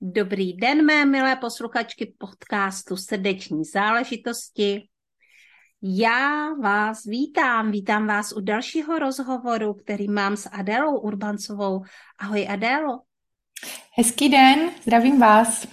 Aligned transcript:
Dobrý 0.00 0.52
den, 0.52 0.86
mé 0.86 1.04
milé 1.04 1.36
posluchačky 1.36 2.14
podcastu 2.18 2.96
Srdeční 2.96 3.64
záležitosti. 3.64 4.88
Já 5.82 6.54
vás 6.54 7.04
vítám, 7.04 7.70
vítám 7.70 8.06
vás 8.06 8.32
u 8.32 8.40
dalšího 8.40 8.98
rozhovoru, 8.98 9.74
který 9.74 10.08
mám 10.08 10.36
s 10.36 10.48
Adélou 10.48 10.98
Urbancovou. 10.98 11.82
Ahoj 12.18 12.48
Adélo. 12.50 13.00
Hezký 13.96 14.28
den, 14.28 14.70
zdravím 14.82 15.20
vás. 15.20 15.68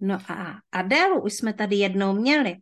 No 0.00 0.18
a 0.28 0.54
Adélu 0.72 1.22
už 1.22 1.32
jsme 1.32 1.52
tady 1.52 1.76
jednou 1.76 2.12
měli. 2.12 2.56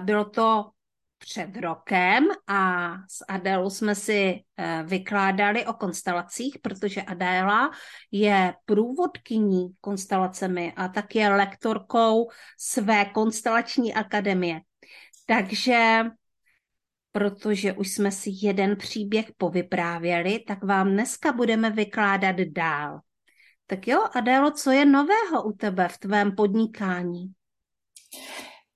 Bylo 0.00 0.24
to 0.24 0.70
před 1.18 1.56
rokem 1.56 2.24
a 2.46 2.92
s 3.08 3.24
Adélou 3.28 3.70
jsme 3.70 3.94
si 3.94 4.44
eh, 4.56 4.82
vykládali 4.86 5.66
o 5.66 5.72
konstelacích, 5.72 6.58
protože 6.62 7.02
Adéla 7.02 7.70
je 8.12 8.54
průvodkyní 8.64 9.68
konstelacemi 9.80 10.72
a 10.76 10.88
tak 10.88 11.14
je 11.14 11.28
lektorkou 11.28 12.30
své 12.58 13.04
konstelační 13.04 13.94
akademie. 13.94 14.60
Takže 15.26 16.04
protože 17.12 17.72
už 17.72 17.92
jsme 17.92 18.12
si 18.12 18.30
jeden 18.32 18.76
příběh 18.76 19.26
povyprávěli, 19.36 20.44
tak 20.46 20.64
vám 20.64 20.90
dneska 20.90 21.32
budeme 21.32 21.70
vykládat 21.70 22.36
dál. 22.36 23.00
Tak 23.66 23.88
jo, 23.88 24.04
Adélo, 24.14 24.50
co 24.50 24.70
je 24.70 24.84
nového 24.84 25.42
u 25.44 25.52
tebe 25.52 25.88
v 25.88 25.98
tvém 25.98 26.36
podnikání? 26.36 27.32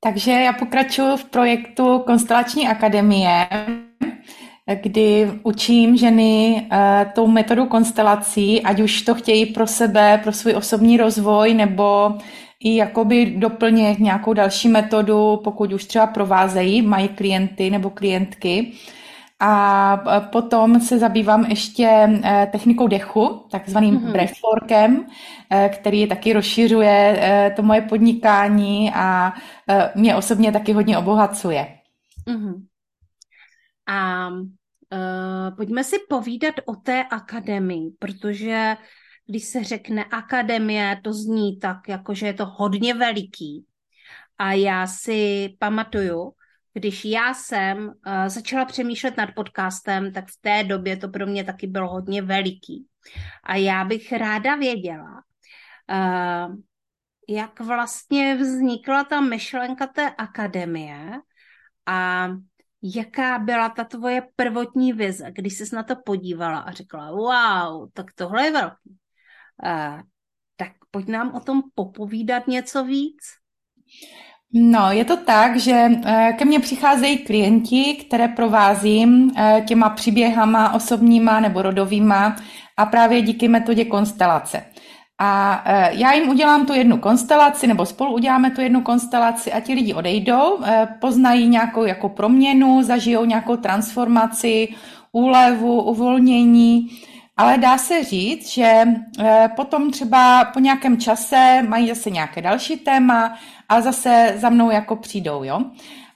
Takže 0.03 0.33
já 0.33 0.53
pokračuji 0.53 1.17
v 1.17 1.25
projektu 1.25 1.99
Konstelační 1.99 2.69
akademie, 2.69 3.49
kdy 4.83 5.31
učím 5.43 5.97
ženy 5.97 6.63
uh, 6.73 6.79
tou 7.13 7.27
metodou 7.27 7.67
konstelací, 7.67 8.63
ať 8.63 8.81
už 8.81 9.03
to 9.03 9.15
chtějí 9.15 9.47
pro 9.47 9.67
sebe, 9.67 10.21
pro 10.23 10.33
svůj 10.33 10.55
osobní 10.55 10.97
rozvoj, 10.97 11.55
nebo 11.55 12.15
i 12.61 12.77
jakoby 12.77 13.27
doplnit 13.27 13.99
nějakou 13.99 14.33
další 14.33 14.69
metodu, 14.69 15.41
pokud 15.45 15.73
už 15.73 15.85
třeba 15.85 16.07
provázejí, 16.07 16.83
mají 16.83 17.09
klienty 17.09 17.71
nebo 17.71 17.91
klientky. 17.91 18.73
A 19.41 19.97
potom 20.33 20.81
se 20.81 20.99
zabývám 20.99 21.45
ještě 21.45 21.87
e, 21.87 22.47
technikou 22.53 22.89
dechu, 22.89 23.47
takzvaným 23.51 23.99
mm-hmm. 23.99 24.13
breathworkem, 24.13 25.07
e, 25.51 25.69
který 25.69 26.07
taky 26.07 26.33
rozšiřuje 26.33 27.19
e, 27.21 27.51
to 27.51 27.63
moje 27.63 27.81
podnikání 27.81 28.93
a 28.95 29.33
mě 29.95 30.17
osobně 30.17 30.53
taky 30.53 30.73
hodně 30.73 30.99
obohacuje. 30.99 31.79
Mm-hmm. 32.29 32.67
A 33.87 34.29
uh, 34.29 35.57
pojďme 35.57 35.85
si 35.85 35.97
povídat 36.09 36.55
o 36.67 36.75
té 36.77 37.05
akademii, 37.05 37.91
protože 37.99 38.77
když 39.27 39.45
se 39.45 39.65
řekne 39.65 40.05
akademie, 40.05 41.01
to 41.05 41.13
zní 41.13 41.59
tak, 41.59 41.89
jako 41.89 42.15
že 42.15 42.27
je 42.27 42.33
to 42.35 42.47
hodně 42.47 42.95
veliký. 42.95 43.67
A 44.39 44.53
já 44.53 44.87
si 44.87 45.49
pamatuju, 45.59 46.33
když 46.73 47.05
já 47.05 47.35
jsem 47.35 47.89
uh, 47.89 47.93
začala 48.27 48.65
přemýšlet 48.65 49.17
nad 49.17 49.35
podcastem, 49.35 50.13
tak 50.13 50.29
v 50.29 50.41
té 50.41 50.65
době 50.65 50.97
to 50.97 51.09
pro 51.09 51.27
mě 51.27 51.45
taky 51.45 51.67
bylo 51.67 51.89
hodně 51.89 52.23
veliký. 52.23 52.87
A 53.45 53.57
já 53.57 53.85
bych 53.85 54.13
ráda 54.13 54.57
věděla, 54.57 55.23
uh, 55.91 56.57
jak 57.29 57.61
vlastně 57.61 58.37
vznikla 58.37 59.05
ta 59.05 59.21
myšlenka 59.21 59.87
té 59.87 60.11
akademie 60.11 61.19
a 61.87 62.29
jaká 62.83 63.39
byla 63.39 63.69
ta 63.69 63.85
tvoje 63.85 64.23
prvotní 64.37 64.93
vize, 64.93 65.31
když 65.31 65.59
jsi 65.59 65.75
na 65.75 65.83
to 65.83 65.97
podívala 65.97 66.59
a 66.59 66.73
řekla, 66.73 67.11
wow, 67.11 67.91
tak 67.93 68.07
tohle 68.15 68.45
je 68.45 68.53
velký. 68.53 68.99
Uh, 69.65 70.01
tak 70.57 70.73
pojď 70.91 71.09
nám 71.09 71.35
o 71.35 71.41
tom 71.41 71.63
popovídat 71.75 72.47
něco 72.47 72.85
víc. 72.85 73.21
No, 74.53 74.91
je 74.91 75.05
to 75.05 75.17
tak, 75.17 75.57
že 75.57 75.91
eh, 76.05 76.33
ke 76.39 76.45
mně 76.45 76.61
přicházejí 76.61 77.19
klienti, 77.19 77.95
které 77.95 78.29
provázím 78.29 79.33
eh, 79.37 79.65
těma 79.67 79.89
příběhama 79.89 80.75
osobníma 80.75 81.41
nebo 81.41 81.63
rodovýma 81.63 82.37
a 82.77 82.87
právě 82.87 83.23
díky 83.23 83.49
metodě 83.49 83.85
konstelace. 83.85 84.65
A 85.19 85.63
eh, 85.67 85.91
já 85.93 86.13
jim 86.13 86.29
udělám 86.29 86.67
tu 86.67 86.73
jednu 86.73 86.99
konstelaci, 86.99 87.67
nebo 87.67 87.87
spolu 87.87 88.15
uděláme 88.15 88.51
tu 88.51 88.61
jednu 88.61 88.81
konstelaci 88.81 89.53
a 89.53 89.61
ti 89.61 89.75
lidi 89.75 89.95
odejdou, 89.95 90.59
poznají 91.01 91.49
nějakou 91.49 91.85
jako 91.85 92.09
proměnu, 92.09 92.83
zažijou 92.83 93.25
nějakou 93.25 93.57
transformaci, 93.57 94.69
úlevu, 95.13 95.83
uvolnění 95.83 96.89
ale 97.41 97.59
dá 97.59 97.79
se 97.79 98.05
říct, 98.05 98.49
že 98.49 98.85
potom 99.57 99.91
třeba 99.91 100.45
po 100.45 100.61
nějakém 100.61 100.99
čase 100.99 101.63
mají 101.69 101.89
zase 101.89 102.11
nějaké 102.11 102.43
další 102.43 102.77
téma 102.77 103.39
a 103.69 103.81
zase 103.81 104.35
za 104.37 104.51
mnou 104.51 104.71
jako 104.71 104.97
přijdou, 104.97 105.45
jo. 105.45 105.61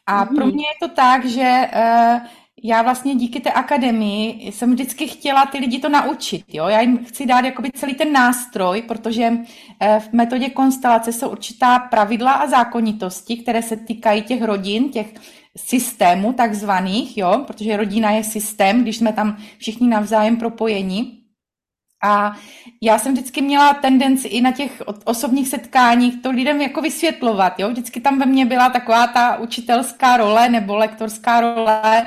A 0.06 0.24
mm-hmm. 0.24 0.34
pro 0.36 0.46
mě 0.46 0.64
je 0.66 0.88
to 0.88 0.94
tak, 0.94 1.24
že 1.24 1.70
uh, 1.74 2.20
já 2.62 2.82
vlastně 2.82 3.14
díky 3.14 3.40
té 3.40 3.52
akademii 3.52 4.52
jsem 4.52 4.72
vždycky 4.72 5.06
chtěla 5.06 5.46
ty 5.46 5.58
lidi 5.58 5.78
to 5.78 5.88
naučit, 5.88 6.44
jo. 6.48 6.68
Já 6.68 6.80
jim 6.80 7.04
chci 7.04 7.26
dát 7.26 7.44
jakoby 7.44 7.70
celý 7.70 7.94
ten 7.94 8.12
nástroj, 8.12 8.82
protože 8.82 9.30
uh, 9.30 9.98
v 9.98 10.12
metodě 10.12 10.50
konstelace 10.50 11.12
jsou 11.12 11.28
určitá 11.28 11.78
pravidla 11.78 12.32
a 12.32 12.46
zákonitosti, 12.46 13.36
které 13.36 13.62
se 13.62 13.76
týkají 13.76 14.22
těch 14.22 14.42
rodin, 14.42 14.88
těch 14.88 15.14
systémů 15.56 16.32
takzvaných, 16.32 17.18
jo, 17.18 17.44
protože 17.46 17.76
rodina 17.76 18.10
je 18.10 18.24
systém, 18.24 18.82
když 18.82 18.96
jsme 18.96 19.12
tam 19.12 19.36
všichni 19.58 19.88
navzájem 19.88 20.36
propojení. 20.36 21.20
A 22.02 22.36
já 22.82 22.98
jsem 22.98 23.12
vždycky 23.12 23.42
měla 23.42 23.74
tendenci 23.74 24.28
i 24.28 24.40
na 24.40 24.52
těch 24.52 24.82
osobních 25.04 25.48
setkáních 25.48 26.22
to 26.22 26.30
lidem 26.30 26.60
jako 26.60 26.80
vysvětlovat, 26.80 27.60
jo. 27.60 27.70
Vždycky 27.70 28.00
tam 28.00 28.18
ve 28.18 28.26
mně 28.26 28.46
byla 28.46 28.70
taková 28.70 29.06
ta 29.06 29.36
učitelská 29.36 30.16
role 30.16 30.48
nebo 30.48 30.76
lektorská 30.76 31.40
role, 31.40 32.06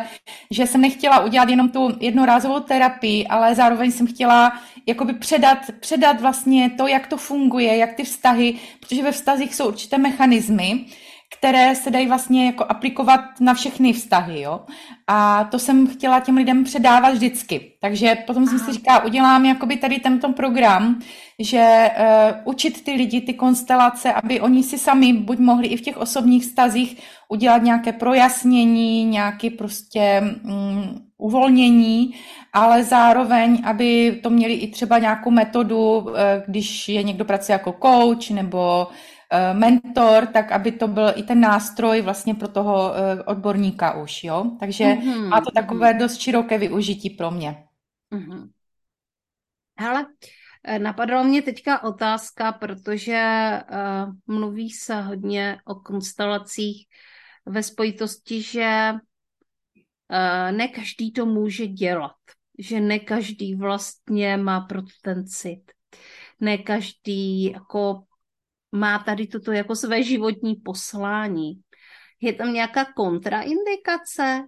že 0.52 0.68
jsem 0.68 0.82
nechtěla 0.82 1.20
udělat 1.20 1.50
jenom 1.50 1.70
tu 1.70 1.98
jednorázovou 2.00 2.60
terapii, 2.60 3.28
ale 3.28 3.56
zároveň 3.56 3.92
jsem 3.92 4.08
chtěla 4.08 4.60
jakoby 4.86 5.14
předat, 5.14 5.58
předat 5.80 6.22
vlastně 6.22 6.70
to, 6.70 6.88
jak 6.88 7.08
to 7.08 7.18
funguje, 7.18 7.78
jak 7.78 7.94
ty 7.94 8.04
vztahy, 8.04 8.56
protože 8.80 9.04
ve 9.04 9.12
vztazích 9.12 9.56
jsou 9.56 9.68
určité 9.68 9.98
mechanismy, 9.98 10.86
které 11.30 11.76
se 11.76 11.92
dají 11.92 12.08
vlastně 12.08 12.46
jako 12.46 12.66
aplikovat 12.70 13.22
na 13.40 13.54
všechny 13.54 13.94
vztahy, 13.94 14.42
jo. 14.42 14.62
A 15.08 15.44
to 15.44 15.60
jsem 15.60 15.88
chtěla 15.88 16.20
těm 16.20 16.38
lidem 16.38 16.64
předávat 16.64 17.10
vždycky. 17.10 17.72
Takže 17.82 18.16
potom 18.28 18.44
Aha. 18.44 18.50
jsem 18.50 18.66
si 18.66 18.74
říkala, 18.74 19.06
udělám 19.06 19.46
jakoby 19.46 19.78
tady 19.78 20.00
tento 20.00 20.34
program, 20.34 21.00
že 21.40 21.92
uh, 22.00 22.54
učit 22.54 22.84
ty 22.84 22.92
lidi 22.92 23.22
ty 23.22 23.34
konstelace, 23.34 24.14
aby 24.14 24.42
oni 24.42 24.64
si 24.64 24.78
sami 24.78 25.14
buď 25.14 25.40
mohli 25.40 25.68
i 25.68 25.78
v 25.78 25.82
těch 25.82 25.98
osobních 25.98 26.44
vztazích 26.44 26.98
udělat 27.30 27.64
nějaké 27.64 27.92
projasnění, 27.92 29.06
nějaké 29.06 29.50
prostě 29.50 30.22
um, 30.44 31.08
uvolnění, 31.18 32.14
ale 32.54 32.84
zároveň, 32.84 33.62
aby 33.66 34.20
to 34.24 34.30
měli 34.30 34.54
i 34.54 34.72
třeba 34.72 35.00
nějakou 35.00 35.32
metodu, 35.32 35.98
uh, 35.98 36.14
když 36.48 36.90
je 36.90 37.04
někdo 37.04 37.26
pracuje 37.26 37.54
jako 37.54 37.76
coach 37.82 38.30
nebo 38.30 38.88
mentor, 39.54 40.28
tak 40.28 40.52
aby 40.52 40.72
to 40.72 40.88
byl 40.88 41.14
i 41.16 41.24
ten 41.24 41.40
nástroj 41.40 42.02
vlastně 42.02 42.36
pro 42.36 42.48
toho 42.48 42.94
eh, 42.96 43.24
odborníka 43.24 43.94
už, 43.94 44.24
jo. 44.24 44.52
Takže 44.60 44.84
mm-hmm. 44.84 45.28
má 45.28 45.42
to 45.42 45.52
takové 45.52 45.94
mm-hmm. 45.94 46.00
dost 46.00 46.20
široké 46.20 46.58
využití 46.58 47.10
pro 47.10 47.32
mě. 47.32 47.64
Mm-hmm. 48.14 48.50
Hele, 49.80 50.06
eh, 50.64 50.80
napadla 50.80 51.24
mě 51.24 51.42
teďka 51.42 51.84
otázka, 51.84 52.52
protože 52.52 53.52
uh, 53.72 54.36
mluví 54.36 54.70
se 54.70 55.02
hodně 55.02 55.58
o 55.66 55.76
konstelacích 55.76 56.88
ve 57.46 57.64
spojitosti, 57.64 58.42
že 58.42 58.94
uh, 58.94 60.58
ne 60.58 60.68
každý 60.68 61.12
to 61.12 61.26
může 61.26 61.68
dělat, 61.68 62.16
že 62.60 62.80
ne 62.80 63.00
každý 63.00 63.56
vlastně 63.56 64.38
má 64.38 64.62
pro 64.62 64.82
ten 65.02 65.28
cit. 65.28 65.72
Ne 66.40 66.58
každý 66.58 67.44
jako 67.44 68.07
má 68.72 69.00
tady 69.00 69.28
toto 69.28 69.52
jako 69.52 69.76
své 69.76 70.04
životní 70.04 70.56
poslání. 70.56 71.62
Je 72.22 72.34
tam 72.34 72.54
nějaká 72.54 72.86
kontraindikace? 72.96 74.44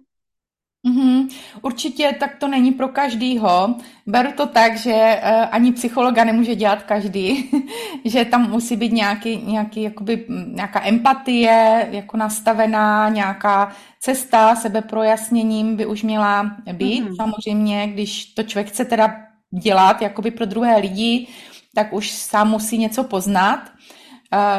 Mm-hmm. 0.88 1.28
Určitě 1.62 2.16
tak 2.20 2.36
to 2.36 2.48
není 2.48 2.72
pro 2.72 2.88
každýho. 2.88 3.74
Beru 4.06 4.32
to 4.32 4.46
tak, 4.46 4.76
že 4.76 4.92
uh, 4.92 5.46
ani 5.50 5.72
psychologa 5.72 6.24
nemůže 6.24 6.54
dělat 6.54 6.82
každý, 6.82 7.50
že 8.04 8.24
tam 8.24 8.50
musí 8.50 8.76
být 8.76 8.92
nějaký, 8.92 9.36
nějaký, 9.36 9.82
jakoby, 9.82 10.26
nějaká 10.28 10.86
empatie 10.86 11.88
jako 11.90 12.16
nastavená, 12.16 13.08
nějaká 13.08 13.72
cesta 14.00 14.56
sebeprojasněním 14.56 15.76
by 15.76 15.86
už 15.86 16.02
měla 16.02 16.56
být. 16.72 17.04
Mm-hmm. 17.04 17.16
Samozřejmě, 17.16 17.86
když 17.86 18.24
to 18.24 18.42
člověk 18.42 18.68
chce 18.68 18.84
teda 18.84 19.16
dělat 19.62 20.02
jakoby 20.02 20.30
pro 20.30 20.46
druhé 20.46 20.78
lidi, 20.78 21.26
tak 21.74 21.92
už 21.92 22.10
sám 22.10 22.50
musí 22.50 22.78
něco 22.78 23.04
poznat. 23.04 23.72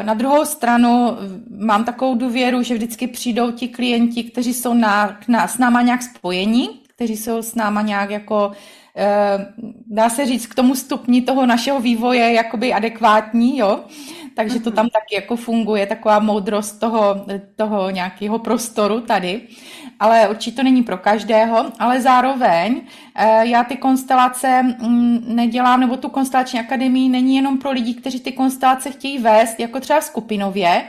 Na 0.02 0.14
druhou 0.14 0.44
stranu 0.44 1.16
mám 1.58 1.84
takovou 1.84 2.14
důvěru, 2.14 2.62
že 2.62 2.74
vždycky 2.74 3.06
přijdou 3.06 3.50
ti 3.50 3.68
klienti, 3.68 4.24
kteří 4.24 4.54
jsou 4.54 4.74
na, 4.74 5.18
na, 5.28 5.48
s 5.48 5.58
náma 5.58 5.82
nějak 5.82 6.02
spojení, 6.02 6.68
kteří 6.94 7.16
jsou 7.16 7.42
s 7.42 7.54
náma 7.54 7.82
nějak 7.82 8.10
jako, 8.10 8.52
eh, 8.96 9.46
dá 9.86 10.08
se 10.08 10.26
říct, 10.26 10.46
k 10.46 10.54
tomu 10.54 10.74
stupni 10.74 11.22
toho 11.22 11.46
našeho 11.46 11.80
vývoje 11.80 12.32
jakoby 12.32 12.72
adekvátní, 12.72 13.58
jo. 13.58 13.80
Takže 14.34 14.60
to 14.60 14.70
tam 14.70 14.88
taky 14.88 15.14
jako 15.14 15.36
funguje, 15.36 15.86
taková 15.86 16.18
moudrost 16.18 16.80
toho, 16.80 17.26
toho 17.56 17.90
nějakého 17.90 18.38
prostoru 18.38 19.00
tady. 19.00 19.40
Ale 20.00 20.28
určitě 20.28 20.56
to 20.56 20.62
není 20.62 20.82
pro 20.82 20.98
každého, 20.98 21.72
ale 21.78 22.00
zároveň 22.00 22.80
eh, 23.14 23.46
já 23.46 23.64
ty 23.64 23.76
konstelace 23.76 24.62
mm, 24.62 25.36
nedělám, 25.36 25.80
nebo 25.80 25.96
tu 25.96 26.08
konstelační 26.08 26.60
akademii 26.60 27.08
není 27.08 27.36
jenom 27.36 27.58
pro 27.58 27.70
lidi, 27.70 27.94
kteří 27.94 28.20
ty 28.20 28.32
konstelace 28.32 28.90
chtějí 28.90 29.18
vést, 29.18 29.60
jako 29.60 29.80
třeba 29.80 30.00
skupinově, 30.00 30.84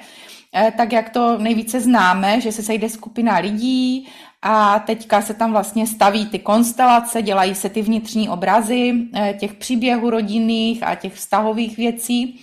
eh, 0.54 0.74
tak 0.78 0.92
jak 0.92 1.10
to 1.10 1.38
nejvíce 1.38 1.80
známe, 1.80 2.42
že 2.42 2.52
se 2.52 2.64
sejde 2.64 2.90
skupina 2.90 3.38
lidí 3.38 4.08
a 4.42 4.80
teďka 4.80 5.22
se 5.22 5.34
tam 5.34 5.52
vlastně 5.52 5.88
staví 5.88 6.26
ty 6.26 6.40
konstelace, 6.40 7.22
dělají 7.22 7.56
se 7.56 7.70
ty 7.70 7.82
vnitřní 7.82 8.30
obrazy 8.30 8.94
eh, 9.14 9.34
těch 9.40 9.54
příběhů 9.54 10.10
rodinných 10.10 10.84
a 10.84 10.96
těch 10.96 11.14
vztahových 11.14 11.78
věcí 11.78 12.40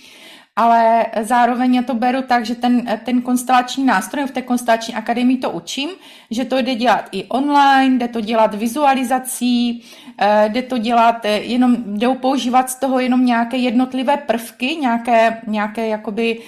ale 0.55 1.05
zároveň 1.21 1.75
já 1.75 1.81
to 1.81 1.93
beru 1.93 2.21
tak, 2.21 2.45
že 2.45 2.55
ten, 2.55 2.99
ten 3.05 3.21
konstelační 3.21 3.85
nástroj 3.85 4.25
v 4.25 4.31
té 4.31 4.41
konstelační 4.41 4.95
akademii 4.95 5.37
to 5.37 5.49
učím, 5.49 5.89
že 6.31 6.45
to 6.45 6.57
jde 6.57 6.75
dělat 6.75 7.09
i 7.11 7.23
online, 7.23 7.97
jde 7.97 8.07
to 8.07 8.21
dělat 8.21 8.55
vizualizací, 8.55 9.83
eh, 10.17 10.49
jde 10.49 10.61
to 10.61 10.77
dělat 10.77 11.25
eh, 11.25 11.29
jenom, 11.29 11.77
jde 11.85 12.07
používat 12.15 12.69
z 12.69 12.75
toho 12.75 12.99
jenom 12.99 13.25
nějaké 13.25 13.57
jednotlivé 13.57 14.17
prvky, 14.17 14.75
nějaké, 14.75 15.41
nějaké 15.47 15.87
jakoby 15.87 16.39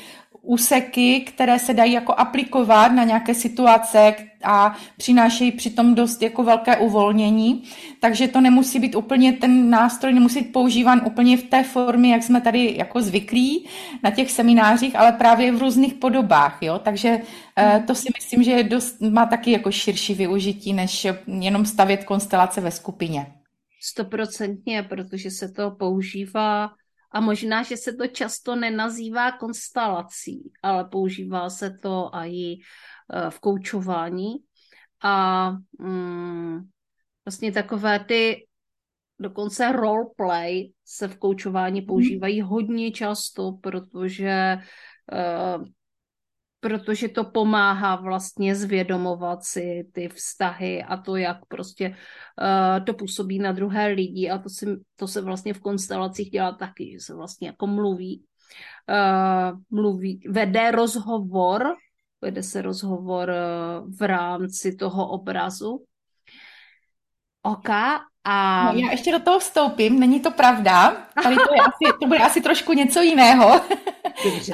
úseky, 0.43 1.19
které 1.21 1.59
se 1.59 1.73
dají 1.73 1.93
jako 1.93 2.13
aplikovat 2.13 2.87
na 2.87 3.03
nějaké 3.03 3.33
situace 3.33 4.15
a 4.43 4.77
přinášejí 4.97 5.51
přitom 5.51 5.95
dost 5.95 6.21
jako 6.21 6.43
velké 6.43 6.77
uvolnění. 6.77 7.63
Takže 7.99 8.27
to 8.27 8.41
nemusí 8.41 8.79
být 8.79 8.95
úplně, 8.95 9.33
ten 9.33 9.69
nástroj 9.69 10.13
nemusí 10.13 10.39
být 10.39 10.51
používan 10.51 11.01
úplně 11.05 11.37
v 11.37 11.43
té 11.43 11.63
formě, 11.63 12.13
jak 12.13 12.23
jsme 12.23 12.41
tady 12.41 12.75
jako 12.77 13.01
zvyklí 13.01 13.67
na 14.03 14.11
těch 14.11 14.31
seminářích, 14.31 14.95
ale 14.95 15.11
právě 15.11 15.51
v 15.51 15.59
různých 15.59 15.93
podobách. 15.93 16.57
Jo? 16.61 16.79
Takže 16.79 17.21
eh, 17.57 17.83
to 17.87 17.95
si 17.95 18.09
myslím, 18.17 18.43
že 18.43 18.51
je 18.51 18.63
dost, 18.63 19.01
má 19.01 19.25
taky 19.25 19.51
jako 19.51 19.71
širší 19.71 20.13
využití, 20.13 20.73
než 20.73 21.07
jenom 21.27 21.65
stavět 21.65 22.03
konstelace 22.03 22.61
ve 22.61 22.71
skupině. 22.71 23.27
Stoprocentně, 23.81 24.83
protože 24.83 25.31
se 25.31 25.51
to 25.51 25.71
používá 25.71 26.69
a 27.13 27.19
možná, 27.19 27.63
že 27.63 27.77
se 27.77 27.93
to 27.93 28.07
často 28.07 28.55
nenazývá 28.55 29.31
konstelací, 29.31 30.51
ale 30.63 30.85
používá 30.85 31.49
se 31.49 31.77
to 31.81 32.09
i 32.13 32.57
eh, 32.57 33.29
v 33.29 33.39
koučování. 33.39 34.35
A 35.03 35.49
mm, 35.79 36.69
vlastně 37.25 37.51
takové 37.51 37.99
ty 37.99 38.47
dokonce 39.19 39.71
roleplay 39.71 40.71
se 40.85 41.07
v 41.07 41.17
koučování 41.17 41.81
mhm. 41.81 41.87
používají 41.87 42.41
hodně 42.41 42.91
často, 42.91 43.51
protože 43.61 44.57
uh, 45.11 45.65
protože 46.63 47.07
to 47.07 47.23
pomáhá 47.23 47.95
vlastně 47.95 48.55
zvědomovat 48.55 49.43
si 49.43 49.87
ty 49.91 50.09
vztahy 50.09 50.83
a 50.83 50.97
to, 50.97 51.15
jak 51.15 51.45
prostě 51.45 51.89
uh, 51.89 52.85
to 52.85 52.93
působí 52.93 53.39
na 53.39 53.51
druhé 53.51 53.87
lidi 53.87 54.29
a 54.29 54.37
to, 54.37 54.49
si, 54.49 54.65
to 54.95 55.07
se 55.07 55.21
vlastně 55.21 55.53
v 55.53 55.59
konstelacích 55.59 56.29
dělá 56.29 56.51
taky, 56.51 56.91
že 56.91 56.99
se 56.99 57.13
vlastně 57.15 57.47
jako 57.47 57.67
mluví, 57.67 58.23
uh, 58.89 59.59
mluví 59.69 60.23
vede 60.29 60.71
rozhovor, 60.71 61.75
vede 62.21 62.43
se 62.43 62.61
rozhovor 62.61 63.29
uh, 63.29 63.91
v 63.99 64.01
rámci 64.01 64.75
toho 64.75 65.09
obrazu. 65.09 65.83
OK, 67.41 67.69
a... 68.23 68.63
No, 68.73 68.79
já 68.79 68.91
ještě 68.91 69.11
do 69.11 69.19
toho 69.19 69.39
vstoupím, 69.39 69.99
není 69.99 70.19
to 70.19 70.31
pravda. 70.31 71.07
Tady 71.23 71.35
to, 71.35 71.53
je 71.53 71.61
asi, 71.61 71.97
to 72.01 72.07
bude 72.07 72.19
asi 72.19 72.41
trošku 72.41 72.73
něco 72.73 73.01
jiného. 73.01 73.61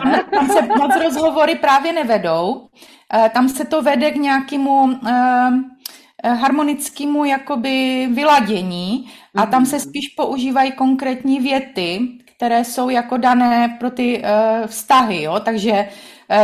Tam, 0.04 0.20
tam 0.32 0.50
se 0.50 0.62
moc 0.62 0.96
rozhovory 1.04 1.56
právě 1.56 1.94
nevedou. 1.94 2.68
Eh, 3.14 3.30
tam 3.34 3.50
se 3.50 3.66
to 3.66 3.82
vede 3.82 4.12
k 4.12 4.16
nějakému 4.16 5.00
eh, 5.08 6.30
harmonickému 6.30 7.26
jakoby 7.26 8.08
vyladění 8.12 9.10
a 9.36 9.46
tam 9.46 9.66
se 9.66 9.76
mhm. 9.76 9.86
spíš 9.86 10.08
používají 10.08 10.72
konkrétní 10.72 11.40
věty, 11.40 12.00
které 12.36 12.64
jsou 12.64 12.90
jako 12.90 13.18
dané 13.18 13.78
pro 13.80 13.92
ty 13.92 14.24
vztahy, 14.66 15.22
jo? 15.22 15.40
takže 15.40 15.90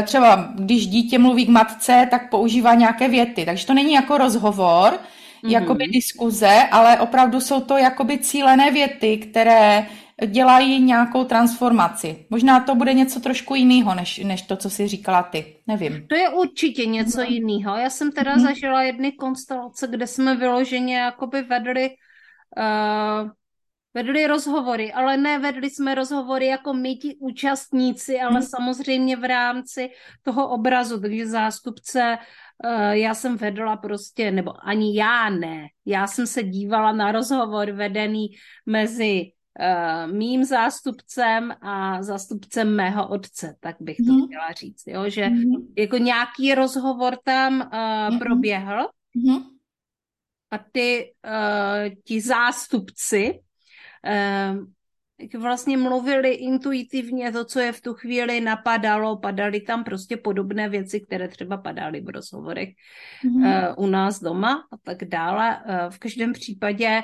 třeba 0.04 0.50
když 0.56 0.88
dítě 0.88 1.20
mluví 1.20 1.46
k 1.46 1.50
matce, 1.50 2.08
tak 2.12 2.30
používá 2.30 2.74
nějaké 2.74 3.08
věty, 3.08 3.46
takže 3.46 3.68
to 3.68 3.74
není 3.74 3.94
jako 3.94 4.18
rozhovor, 4.18 4.94
mm-hmm. 4.94 5.50
jakoby 5.50 5.88
diskuze, 5.88 6.64
ale 6.72 7.00
opravdu 7.00 7.42
jsou 7.42 7.62
to 7.62 7.78
jakoby 7.78 8.18
cílené 8.18 8.72
věty, 8.72 9.18
které 9.18 9.86
dělají 10.28 10.82
nějakou 10.82 11.24
transformaci. 11.24 12.26
Možná 12.30 12.60
to 12.60 12.76
bude 12.76 12.94
něco 12.94 13.20
trošku 13.20 13.56
jiného, 13.56 13.96
než, 13.96 14.18
než 14.18 14.42
to, 14.42 14.58
co 14.58 14.70
jsi 14.70 14.88
říkala 14.88 15.24
ty. 15.24 15.56
Nevím. 15.68 16.08
To 16.08 16.16
je 16.16 16.30
určitě 16.30 16.86
něco 16.86 17.22
mm. 17.22 17.28
jiného. 17.28 17.78
Já 17.78 17.90
jsem 17.90 18.12
teda 18.12 18.36
mm. 18.36 18.42
zažila 18.42 18.84
jedny 18.84 19.12
konstelace, 19.12 19.88
kde 19.88 20.08
jsme 20.08 20.36
vyloženě 20.36 20.98
jakoby 20.98 21.42
vedli 21.42 21.90
uh, 22.58 23.30
vedli 23.94 24.28
rozhovory, 24.28 24.94
ale 24.94 25.18
ne 25.18 25.40
vedli 25.40 25.70
jsme 25.70 25.96
rozhovory 25.96 26.46
jako 26.46 26.74
my 26.74 26.96
ti 26.96 27.16
účastníci, 27.20 28.20
ale 28.20 28.40
mm. 28.40 28.42
samozřejmě 28.42 29.16
v 29.16 29.24
rámci 29.24 29.90
toho 30.24 30.50
obrazu, 30.50 31.02
takže 31.02 31.28
zástupce 31.28 32.18
uh, 32.66 32.92
já 32.92 33.14
jsem 33.14 33.38
vedla 33.38 33.78
prostě, 33.78 34.32
nebo 34.32 34.54
ani 34.68 34.98
já 34.98 35.30
ne, 35.30 35.68
já 35.86 36.08
jsem 36.08 36.28
se 36.28 36.44
dívala 36.44 36.92
na 36.92 37.12
rozhovor 37.12 37.72
vedený 37.72 38.28
mezi 38.66 39.32
uh, 39.60 40.12
mým 40.12 40.44
zástupcem 40.44 41.52
a 41.62 42.04
zástupcem 42.04 42.76
mého 42.76 43.08
otce, 43.08 43.56
tak 43.60 43.76
bych 43.80 43.98
to 43.98 44.14
mm. 44.14 44.26
chtěla 44.28 44.52
říct, 44.52 44.84
jo? 44.88 45.10
že 45.10 45.30
mm. 45.30 45.74
jako 45.78 45.98
nějaký 45.98 46.56
rozhovor 46.56 47.18
tam 47.24 47.54
uh, 47.54 48.14
mm. 48.14 48.20
proběhl 48.20 48.88
mm. 49.16 49.38
a 50.52 50.58
ty, 50.72 51.14
uh, 51.26 51.96
ti 52.04 52.22
zástupci 52.22 53.40
uh, 54.08 54.66
vlastně 55.42 55.78
mluvili 55.78 56.30
intuitivně 56.30 57.32
to, 57.32 57.46
co 57.46 57.60
je 57.60 57.72
v 57.72 57.82
tu 57.82 57.94
chvíli 57.94 58.42
napadalo, 58.42 59.18
padaly 59.18 59.62
tam 59.62 59.84
prostě 59.84 60.18
podobné 60.18 60.70
věci, 60.70 61.00
které 61.00 61.28
třeba 61.28 61.58
padaly 61.58 62.02
v 62.02 62.10
rozhovorech 62.10 62.70
mm. 63.24 63.36
uh, 63.36 63.52
u 63.78 63.88
nás 63.88 64.20
doma 64.20 64.68
a 64.72 64.78
tak 64.84 65.04
dále. 65.04 65.58
Uh, 65.58 65.90
v 65.90 66.00
každém 66.00 66.34
případě 66.34 67.04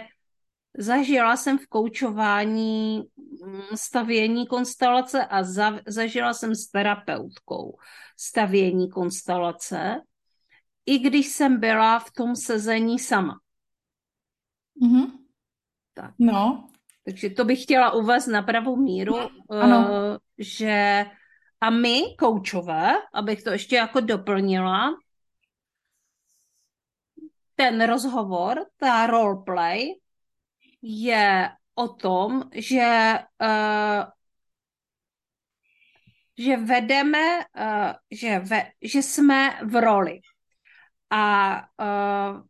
Zažila 0.78 1.38
jsem 1.38 1.58
v 1.58 1.68
koučování 1.68 2.98
mm, 3.46 3.62
stavění 3.75 4.48
konstelace 4.48 5.25
a 5.25 5.44
za, 5.44 5.80
zažila 5.88 6.34
jsem 6.34 6.56
s 6.56 6.68
terapeutkou 6.68 7.78
stavění 8.18 8.90
konstelace, 8.90 10.01
i 10.86 11.00
když 11.00 11.28
jsem 11.28 11.60
byla 11.60 12.00
v 12.00 12.12
tom 12.12 12.36
sezení 12.36 13.00
sama. 13.00 13.40
Mm-hmm. 14.82 15.12
Tak. 15.94 16.13
No. 16.20 16.70
Takže 17.06 17.30
to 17.30 17.46
bych 17.46 17.63
chtěla 17.63 17.92
uvést 17.92 18.28
na 18.28 18.42
pravou 18.42 18.75
míru, 18.75 19.16
ano. 19.50 19.78
Uh, 19.80 20.18
že 20.38 21.06
a 21.62 21.70
my, 21.70 22.01
koučové, 22.20 22.94
abych 23.13 23.44
to 23.44 23.50
ještě 23.50 23.75
jako 23.75 24.00
doplnila, 24.00 24.90
ten 27.56 27.86
rozhovor, 27.86 28.66
ta 28.78 29.08
roleplay, 29.08 30.00
je 30.82 31.50
o 31.76 31.88
tom, 31.88 32.50
že, 32.54 33.20
uh, 33.42 34.04
že 36.38 36.58
vedeme, 36.58 37.46
uh, 37.58 37.94
že, 38.12 38.40
ve, 38.40 38.72
že 38.82 39.02
jsme 39.02 39.60
v 39.66 39.82
roli. 39.82 40.20
A 41.10 41.56
uh, 41.82 42.42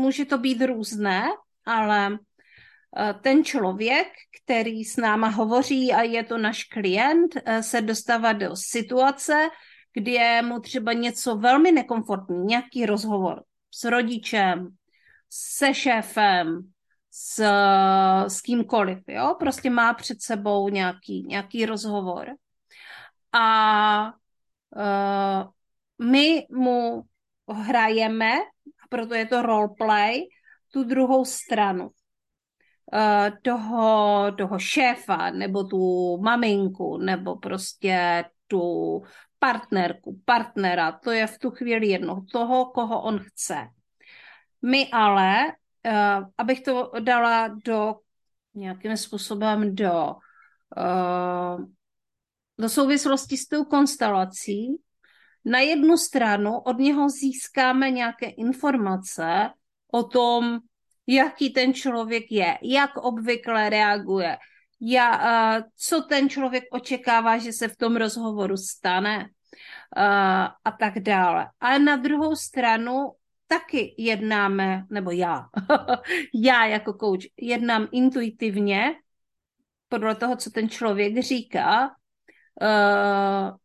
může 0.00 0.24
to 0.24 0.38
být 0.38 0.62
různé, 0.62 1.26
ale 1.66 2.18
ten 3.20 3.44
člověk, 3.44 4.08
který 4.42 4.84
s 4.84 4.96
náma 4.96 5.28
hovoří 5.28 5.92
a 5.92 6.02
je 6.02 6.24
to 6.24 6.38
náš 6.38 6.64
klient, 6.64 7.34
se 7.60 7.80
dostává 7.80 8.32
do 8.32 8.56
situace, 8.56 9.48
kdy 9.92 10.10
je 10.10 10.42
mu 10.42 10.60
třeba 10.60 10.92
něco 10.92 11.36
velmi 11.36 11.72
nekomfortní, 11.72 12.44
nějaký 12.44 12.86
rozhovor 12.86 13.42
s 13.74 13.84
rodičem, 13.84 14.68
se 15.30 15.74
šéfem, 15.74 16.73
s, 17.16 17.38
s 18.28 18.40
kýmkoliv, 18.40 18.98
jo? 19.08 19.36
Prostě 19.38 19.70
má 19.70 19.94
před 19.94 20.22
sebou 20.22 20.68
nějaký, 20.68 21.22
nějaký 21.22 21.66
rozhovor. 21.66 22.34
A 23.32 24.12
uh, 24.76 25.50
my 26.08 26.46
mu 26.50 27.02
hrajeme, 27.52 28.32
proto 28.90 29.14
je 29.14 29.26
to 29.26 29.42
roleplay, 29.42 30.22
tu 30.72 30.84
druhou 30.84 31.24
stranu 31.24 31.84
uh, 31.84 31.90
toho, 33.42 34.32
toho 34.38 34.58
šéfa, 34.58 35.30
nebo 35.30 35.64
tu 35.64 36.16
maminku, 36.22 36.98
nebo 36.98 37.36
prostě 37.36 38.24
tu 38.46 39.02
partnerku, 39.38 40.20
partnera, 40.24 40.92
to 40.92 41.10
je 41.10 41.26
v 41.26 41.38
tu 41.38 41.50
chvíli 41.50 41.86
jedno, 41.86 42.24
toho, 42.32 42.66
koho 42.66 43.02
on 43.02 43.18
chce. 43.18 43.68
My 44.62 44.88
ale, 44.92 45.52
uh, 45.86 46.26
abych 46.38 46.60
to 46.60 46.90
dala 47.00 47.48
do 47.64 47.94
nějakým 48.54 48.96
způsobem 48.96 49.74
do, 49.74 50.14
uh, 50.76 51.64
do 52.58 52.68
souvislosti 52.68 53.36
s 53.36 53.48
tou 53.48 53.64
konstelací, 53.64 54.76
na 55.44 55.58
jednu 55.58 55.96
stranu 55.96 56.58
od 56.58 56.78
něho 56.78 57.08
získáme 57.08 57.90
nějaké 57.90 58.26
informace 58.26 59.50
o 59.92 60.02
tom, 60.02 60.58
jaký 61.06 61.50
ten 61.50 61.74
člověk 61.74 62.24
je, 62.30 62.58
jak 62.62 62.96
obvykle 62.96 63.70
reaguje, 63.70 64.38
já, 64.80 65.16
uh, 65.16 65.64
co 65.76 66.00
ten 66.02 66.28
člověk 66.28 66.64
očekává, 66.72 67.38
že 67.38 67.52
se 67.52 67.68
v 67.68 67.76
tom 67.76 67.96
rozhovoru 67.96 68.56
stane 68.56 69.18
uh, 69.18 69.22
a 70.64 70.70
tak 70.78 70.98
dále. 70.98 71.48
Ale 71.60 71.78
na 71.78 71.96
druhou 71.96 72.36
stranu 72.36 73.12
taky 73.58 73.94
jednáme, 73.98 74.86
nebo 74.90 75.10
já, 75.10 75.48
já 76.34 76.66
jako 76.66 76.92
coach, 76.92 77.24
jednám 77.40 77.88
intuitivně 77.92 78.94
podle 79.88 80.14
toho, 80.14 80.36
co 80.36 80.50
ten 80.50 80.68
člověk 80.68 81.22
říká 81.22 81.86
uh, 81.86 83.56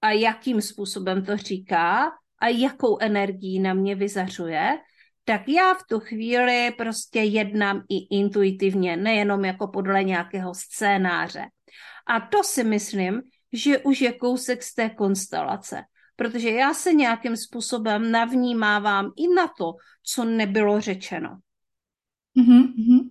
a 0.00 0.10
jakým 0.10 0.62
způsobem 0.62 1.24
to 1.24 1.36
říká 1.36 2.10
a 2.38 2.48
jakou 2.48 2.98
energii 3.00 3.60
na 3.60 3.74
mě 3.74 3.94
vyzařuje, 3.94 4.78
tak 5.24 5.48
já 5.48 5.74
v 5.74 5.82
tu 5.88 6.00
chvíli 6.00 6.70
prostě 6.78 7.20
jednám 7.20 7.82
i 7.88 8.16
intuitivně, 8.16 8.96
nejenom 8.96 9.44
jako 9.44 9.68
podle 9.68 10.04
nějakého 10.04 10.54
scénáře. 10.54 11.44
A 12.06 12.20
to 12.20 12.44
si 12.44 12.64
myslím, 12.64 13.22
že 13.52 13.78
už 13.78 14.00
je 14.00 14.12
kousek 14.12 14.62
z 14.62 14.74
té 14.74 14.90
konstelace, 14.90 15.82
protože 16.16 16.50
já 16.50 16.74
se 16.74 16.92
nějakým 16.92 17.36
způsobem 17.36 18.10
navnímávám 18.10 19.10
i 19.16 19.34
na 19.34 19.46
to, 19.58 19.72
co 20.02 20.24
nebylo 20.24 20.80
řečeno. 20.80 21.38
Mm-hmm. 22.38 23.08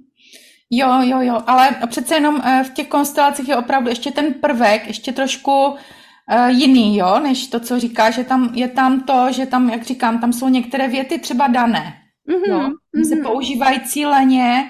Jo, 0.69 1.01
jo, 1.01 1.21
jo, 1.21 1.41
ale 1.47 1.69
přece 1.87 2.15
jenom 2.15 2.41
eh, 2.43 2.63
v 2.63 2.69
těch 2.69 2.87
konstelacích 2.87 3.49
je 3.49 3.57
opravdu 3.57 3.89
ještě 3.89 4.11
ten 4.11 4.33
prvek, 4.33 4.87
ještě 4.87 5.11
trošku 5.11 5.67
uh, 5.67 5.77
jiný, 6.47 6.97
jo, 6.97 7.19
než 7.19 7.47
to, 7.47 7.59
co 7.59 7.79
říká, 7.79 8.11
že 8.11 8.23
tam 8.23 8.51
je 8.55 8.67
tam 8.67 9.01
to, 9.01 9.31
že 9.31 9.45
tam, 9.45 9.69
jak 9.69 9.83
říkám, 9.83 10.19
tam 10.19 10.33
jsou 10.33 10.49
některé 10.49 10.87
věty 10.87 11.19
třeba 11.19 11.47
dané. 11.47 11.93
Mm-hmm, 12.29 12.49
jo, 12.49 12.59
mm-hmm. 12.59 13.09
se 13.09 13.15
používají 13.15 13.79
cíleně 13.79 14.69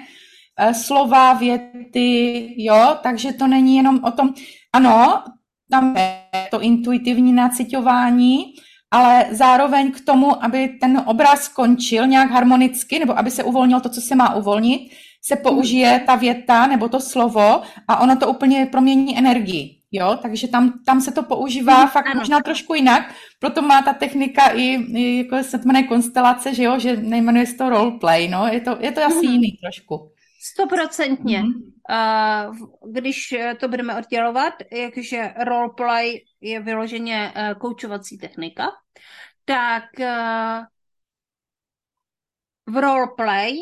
uh, 0.62 0.72
slova, 0.72 1.34
věty, 1.34 2.48
jo, 2.58 2.98
takže 3.04 3.34
to 3.34 3.48
není 3.48 3.78
jenom 3.78 4.04
o 4.04 4.12
tom, 4.12 4.34
ano, 4.74 5.24
tam 5.72 5.98
je 5.98 6.48
to 6.52 6.62
intuitivní 6.62 7.34
nacitování, 7.34 8.46
ale 8.92 9.26
zároveň 9.32 9.92
k 9.92 10.02
tomu, 10.02 10.44
aby 10.44 10.68
ten 10.68 11.04
obraz 11.06 11.42
skončil 11.42 12.08
nějak 12.08 12.32
harmonicky, 12.32 13.00
nebo 13.00 13.18
aby 13.20 13.32
se 13.32 13.44
uvolnilo 13.44 13.80
to, 13.80 13.90
co 13.90 14.02
se 14.02 14.16
má 14.16 14.36
uvolnit, 14.36 14.92
se 15.22 15.36
použije 15.36 16.04
ta 16.06 16.16
věta 16.16 16.68
nebo 16.68 16.90
to 16.90 17.00
slovo 17.00 17.62
a 17.88 18.00
ono 18.00 18.16
to 18.16 18.28
úplně 18.28 18.66
promění 18.66 19.18
energii. 19.18 19.72
Jo, 19.92 20.18
takže 20.22 20.48
tam, 20.48 20.74
tam 20.86 21.02
se 21.02 21.12
to 21.12 21.24
používá 21.24 21.82
mm, 21.82 21.88
fakt 21.88 22.08
ano. 22.08 22.20
možná 22.20 22.42
trošku 22.42 22.74
jinak, 22.74 23.14
proto 23.40 23.62
má 23.62 23.82
ta 23.82 23.94
technika 23.94 24.48
i, 24.48 24.62
i 24.94 25.18
jako 25.18 25.44
se 25.44 25.60
to 25.60 25.68
jmenuje 25.68 25.84
konstelace, 25.84 26.54
že 26.54 26.64
jo, 26.64 26.80
že 26.80 26.98
nejmenuje 26.98 27.46
se 27.46 27.56
to 27.56 27.70
roleplay, 27.70 28.28
no, 28.28 28.48
je 28.48 28.62
to, 28.62 28.78
je 28.80 28.92
to 28.92 29.06
asi 29.06 29.28
mm. 29.28 29.34
jiný 29.34 29.58
trošku. 29.64 30.12
Stoprocentně. 30.52 31.44
Mm. 31.44 31.54
Uh, 31.90 32.92
když 32.92 33.36
to 33.60 33.68
budeme 33.68 33.98
oddělovat, 33.98 34.54
jakže 34.72 35.34
roleplay 35.46 36.20
je 36.42 36.60
vyloženě 36.60 37.34
uh, 37.36 37.60
koučovací 37.60 38.18
technika, 38.18 38.72
tak 39.46 39.84
uh, 40.00 40.66
v 42.68 42.78
roleplay, 42.82 43.54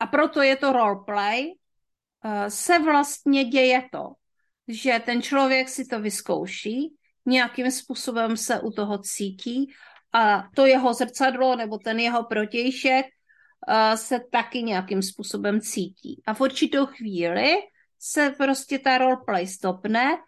a 0.00 0.06
proto 0.10 0.42
je 0.42 0.56
to 0.56 0.72
roleplay, 0.72 1.52
se 2.48 2.78
vlastně 2.78 3.44
děje 3.44 3.88
to, 3.92 4.12
že 4.68 5.02
ten 5.04 5.22
člověk 5.22 5.68
si 5.68 5.86
to 5.86 6.00
vyzkouší, 6.00 6.94
nějakým 7.26 7.70
způsobem 7.70 8.36
se 8.36 8.60
u 8.60 8.70
toho 8.70 8.98
cítí 8.98 9.72
a 10.12 10.48
to 10.54 10.66
jeho 10.66 10.94
zrcadlo 10.94 11.56
nebo 11.56 11.78
ten 11.78 12.00
jeho 12.00 12.24
protějšek 12.24 13.06
se 13.94 14.20
taky 14.32 14.62
nějakým 14.62 15.02
způsobem 15.02 15.60
cítí. 15.60 16.22
A 16.26 16.34
v 16.34 16.40
určitou 16.40 16.86
chvíli 16.86 17.54
se 17.98 18.34
prostě 18.36 18.78
ta 18.78 18.98
roleplay 18.98 19.46
stopne 19.46 20.18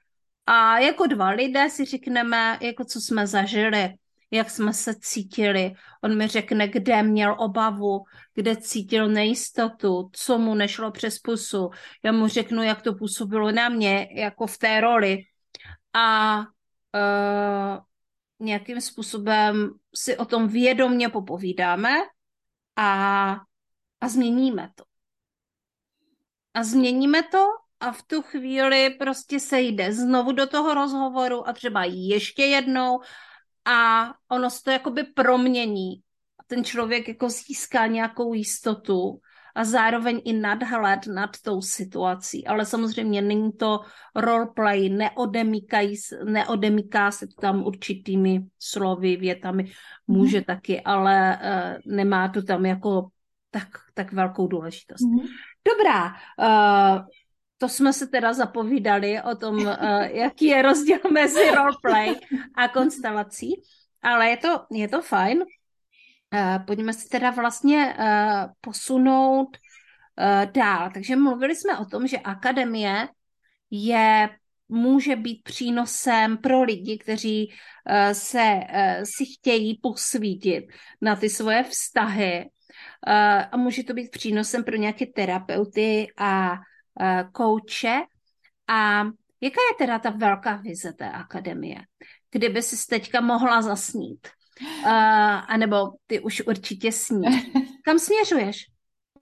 a 0.47 0.78
jako 0.78 1.07
dva 1.07 1.28
lidé 1.28 1.71
si 1.71 1.85
řekneme, 1.85 2.59
jako 2.62 2.85
co 2.85 3.00
jsme 3.00 3.26
zažili, 3.26 3.95
jak 4.30 4.50
jsme 4.50 4.73
se 4.73 4.95
cítili. 5.00 5.73
On 6.04 6.16
mi 6.16 6.26
řekne, 6.26 6.68
kde 6.68 7.02
měl 7.02 7.37
obavu, 7.38 8.04
kde 8.35 8.57
cítil 8.57 9.09
nejistotu, 9.09 10.11
co 10.12 10.38
mu 10.38 10.54
nešlo 10.54 10.90
přes 10.90 11.18
pusu. 11.18 11.71
Já 12.04 12.12
mu 12.12 12.28
řeknu, 12.28 12.62
jak 12.62 12.83
to 12.83 12.95
působilo 12.95 13.52
na 13.52 13.68
mě, 13.68 14.09
jako 14.14 14.47
v 14.47 14.59
té 14.59 14.80
roli. 14.80 15.18
A 15.92 16.38
uh, 16.38 17.78
nějakým 18.40 18.80
způsobem 18.80 19.71
si 19.95 20.16
o 20.16 20.25
tom 20.25 20.49
vědomně 20.49 21.09
popovídáme 21.09 21.90
a, 22.78 23.32
a 24.00 24.08
změníme 24.08 24.70
to. 24.75 24.85
A 26.54 26.64
změníme 26.64 27.23
to 27.23 27.47
a 27.80 27.92
v 27.92 28.02
tu 28.02 28.23
chvíli 28.23 28.90
prostě 28.90 29.40
se 29.40 29.61
jde 29.61 29.92
znovu 29.92 30.32
do 30.32 30.47
toho 30.47 30.75
rozhovoru 30.75 31.49
a 31.49 31.52
třeba 31.52 31.85
ještě 31.85 32.42
jednou 32.42 33.00
a 33.64 34.08
ono 34.28 34.50
se 34.50 34.62
to 34.62 34.70
jakoby 34.70 35.04
promění. 35.04 36.02
Ten 36.47 36.64
člověk 36.64 37.08
jako 37.08 37.30
získá 37.30 37.87
nějakou 37.87 38.35
jistotu 38.35 39.20
a 39.58 39.64
zároveň 39.64 40.22
i 40.24 40.32
nadhled 40.32 41.06
nad 41.06 41.30
tou 41.42 41.62
situací. 41.62 42.46
Ale 42.46 42.66
samozřejmě 42.66 43.22
není 43.22 43.52
to 43.52 43.80
roleplay, 44.14 44.88
neodemíká 46.24 47.10
se 47.10 47.26
tam 47.40 47.66
určitými 47.66 48.46
slovy, 48.58 49.16
větami, 49.16 49.70
může 50.06 50.38
mm. 50.38 50.44
taky, 50.44 50.80
ale 50.80 51.38
uh, 51.38 51.94
nemá 51.94 52.28
to 52.28 52.42
tam 52.42 52.66
jako 52.66 53.08
tak, 53.50 53.68
tak 53.94 54.12
velkou 54.12 54.46
důležitost. 54.46 55.02
Mm. 55.02 55.26
Dobrá, 55.68 56.06
uh, 56.06 57.06
to 57.58 57.68
jsme 57.68 57.92
se 57.92 58.06
teda 58.06 58.32
zapovídali 58.32 59.22
o 59.22 59.36
tom, 59.36 59.56
uh, 59.56 59.74
jaký 60.12 60.44
je 60.44 60.62
rozdíl 60.62 60.98
mezi 61.12 61.50
roleplay 61.50 62.14
a 62.54 62.68
konstelací, 62.68 63.62
ale 64.02 64.30
je 64.30 64.36
to, 64.36 64.60
je 64.70 64.88
to 64.88 65.02
fajn. 65.02 65.44
Uh, 66.35 66.64
pojďme 66.64 66.92
se 66.92 67.08
teda 67.08 67.30
vlastně 67.30 67.97
uh, 67.99 68.52
posunout 68.61 69.56
uh, 69.56 70.52
dál. 70.52 70.90
Takže 70.94 71.16
mluvili 71.16 71.56
jsme 71.56 71.78
o 71.78 71.85
tom, 71.85 72.06
že 72.06 72.18
akademie 72.18 73.08
je 73.70 74.28
může 74.68 75.16
být 75.16 75.42
přínosem 75.42 76.38
pro 76.38 76.62
lidi, 76.62 76.99
kteří 76.99 77.54
se 78.12 78.61
si 79.04 79.25
chtějí 79.26 79.78
posvítit 79.82 80.64
na 81.00 81.16
ty 81.16 81.30
svoje 81.30 81.64
vztahy 81.64 82.50
a 83.52 83.56
může 83.56 83.85
to 83.85 83.94
být 83.94 84.11
přínosem 84.11 84.64
pro 84.64 84.76
nějaké 84.76 85.06
terapeuty 85.06 86.06
a 86.16 86.56
kouče. 87.32 88.00
A 88.68 89.04
jaká 89.40 89.61
je 89.70 89.76
teda 89.78 89.99
ta 89.99 90.11
velká 90.11 90.56
vize 90.56 90.92
té 90.92 91.11
akademie? 91.11 91.78
Kdyby 92.30 92.62
si 92.62 92.87
teďka 92.87 93.20
mohla 93.20 93.62
zasnít? 93.62 94.28
Uh, 94.60 94.90
anebo 95.48 95.90
ty 96.06 96.20
už 96.20 96.42
určitě 96.46 96.92
sní. 96.92 97.22
Kam 97.84 97.98
směřuješ? 97.98 98.66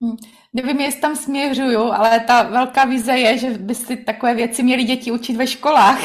Hm, 0.03 0.15
nevím, 0.53 0.79
jestli 0.79 1.01
tam 1.01 1.15
směřuju, 1.15 1.79
ale 1.79 2.19
ta 2.19 2.43
velká 2.43 2.85
vize 2.85 3.17
je, 3.17 3.37
že 3.37 3.49
by 3.49 3.75
si 3.75 3.97
takové 3.97 4.35
věci 4.35 4.63
měly 4.63 4.83
děti 4.83 5.11
učit 5.11 5.35
ve 5.35 5.47
školách. 5.47 5.99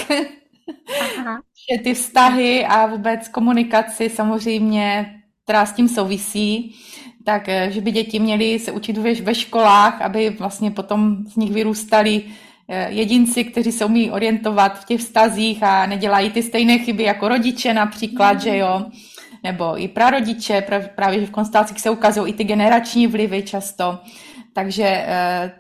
Aha. 1.18 1.40
že 1.70 1.82
ty 1.82 1.94
vztahy 1.94 2.66
a 2.66 2.86
vůbec 2.86 3.28
komunikaci 3.28 4.10
samozřejmě, 4.10 5.14
která 5.44 5.66
s 5.66 5.72
tím 5.72 5.88
souvisí, 5.88 6.76
tak 7.24 7.48
eh, 7.48 7.70
že 7.70 7.80
by 7.80 7.90
děti 7.90 8.18
měly 8.18 8.58
se 8.58 8.72
učit 8.72 8.98
ve 8.98 9.34
školách, 9.34 10.02
aby 10.02 10.30
vlastně 10.30 10.70
potom 10.70 11.16
z 11.26 11.36
nich 11.36 11.52
vyrůstali 11.52 12.22
eh, 12.68 12.90
jedinci, 12.90 13.44
kteří 13.44 13.72
se 13.72 13.84
umí 13.84 14.10
orientovat 14.10 14.80
v 14.80 14.84
těch 14.84 15.00
vztazích 15.00 15.62
a 15.62 15.86
nedělají 15.86 16.30
ty 16.30 16.42
stejné 16.42 16.78
chyby 16.78 17.02
jako 17.02 17.28
rodiče 17.28 17.74
například, 17.74 18.40
že 18.40 18.56
jo. 18.56 18.84
Nebo 19.42 19.82
i 19.82 19.88
prarodiče, 19.88 20.66
právě 20.94 21.20
že 21.20 21.26
v 21.26 21.30
konstelacích 21.30 21.80
se 21.80 21.90
ukazují 21.90 22.32
i 22.32 22.36
ty 22.36 22.44
generační 22.44 23.06
vlivy 23.06 23.42
často. 23.42 23.98
Takže 24.52 25.04
eh, 25.06 25.52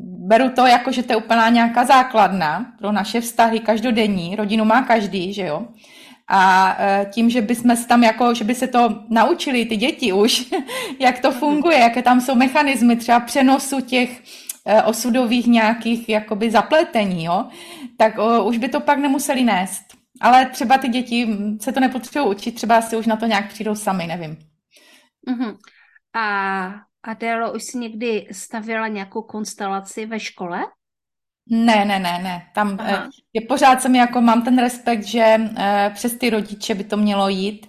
beru 0.00 0.50
to 0.50 0.66
jako, 0.66 0.92
že 0.92 1.02
to 1.02 1.12
je 1.12 1.16
úplná 1.16 1.48
nějaká 1.48 1.84
základna 1.84 2.72
pro 2.78 2.92
naše 2.92 3.20
vztahy 3.20 3.60
každodenní. 3.60 4.36
Rodinu 4.36 4.64
má 4.64 4.82
každý, 4.82 5.32
že 5.32 5.46
jo? 5.46 5.66
A 6.28 6.76
eh, 6.78 7.06
tím, 7.12 7.30
že 7.30 7.42
bychom 7.42 7.76
se 7.76 7.86
tam 7.86 8.02
jako, 8.02 8.34
že 8.34 8.44
by 8.44 8.54
se 8.54 8.66
to 8.66 8.98
naučili 9.08 9.64
ty 9.64 9.76
děti 9.76 10.12
už, 10.12 10.44
jak 10.98 11.18
to 11.18 11.32
funguje, 11.32 11.78
jaké 11.78 12.02
tam 12.02 12.20
jsou 12.20 12.34
mechanismy 12.34 12.96
třeba 12.96 13.20
přenosu 13.20 13.80
těch 13.80 14.22
eh, 14.66 14.82
osudových 14.82 15.46
nějakých 15.46 16.08
jakoby 16.08 16.50
zapletení, 16.50 17.24
jo, 17.24 17.44
tak 17.96 18.18
už 18.44 18.58
by 18.58 18.68
to 18.68 18.80
pak 18.80 18.98
nemuseli 18.98 19.44
nést. 19.44 19.95
Ale 20.20 20.46
třeba 20.46 20.78
ty 20.78 20.88
děti 20.88 21.38
se 21.60 21.72
to 21.72 21.80
nepotřebují 21.80 22.36
učit, 22.36 22.52
třeba 22.52 22.82
si 22.82 22.96
už 22.96 23.06
na 23.06 23.16
to 23.16 23.26
nějak 23.26 23.48
přijdou 23.48 23.74
sami, 23.74 24.06
nevím. 24.06 24.36
Uh-huh. 25.28 25.56
A 26.14 26.86
Adélo, 27.02 27.52
už 27.52 27.62
jsi 27.62 27.78
někdy 27.78 28.28
stavěla 28.32 28.88
nějakou 28.88 29.22
konstelaci 29.22 30.06
ve 30.06 30.20
škole? 30.20 30.60
Ne, 31.50 31.84
ne, 31.84 31.98
ne, 31.98 32.18
ne. 32.22 32.46
Tam 32.54 32.76
Aha. 32.80 33.08
je 33.32 33.40
pořád 33.40 33.82
jsem 33.82 33.94
jako, 33.94 34.20
mám 34.20 34.42
ten 34.42 34.58
respekt, 34.58 35.02
že 35.02 35.36
eh, 35.56 35.90
přes 35.94 36.18
ty 36.18 36.30
rodiče 36.30 36.74
by 36.74 36.84
to 36.84 36.96
mělo 36.96 37.28
jít, 37.28 37.66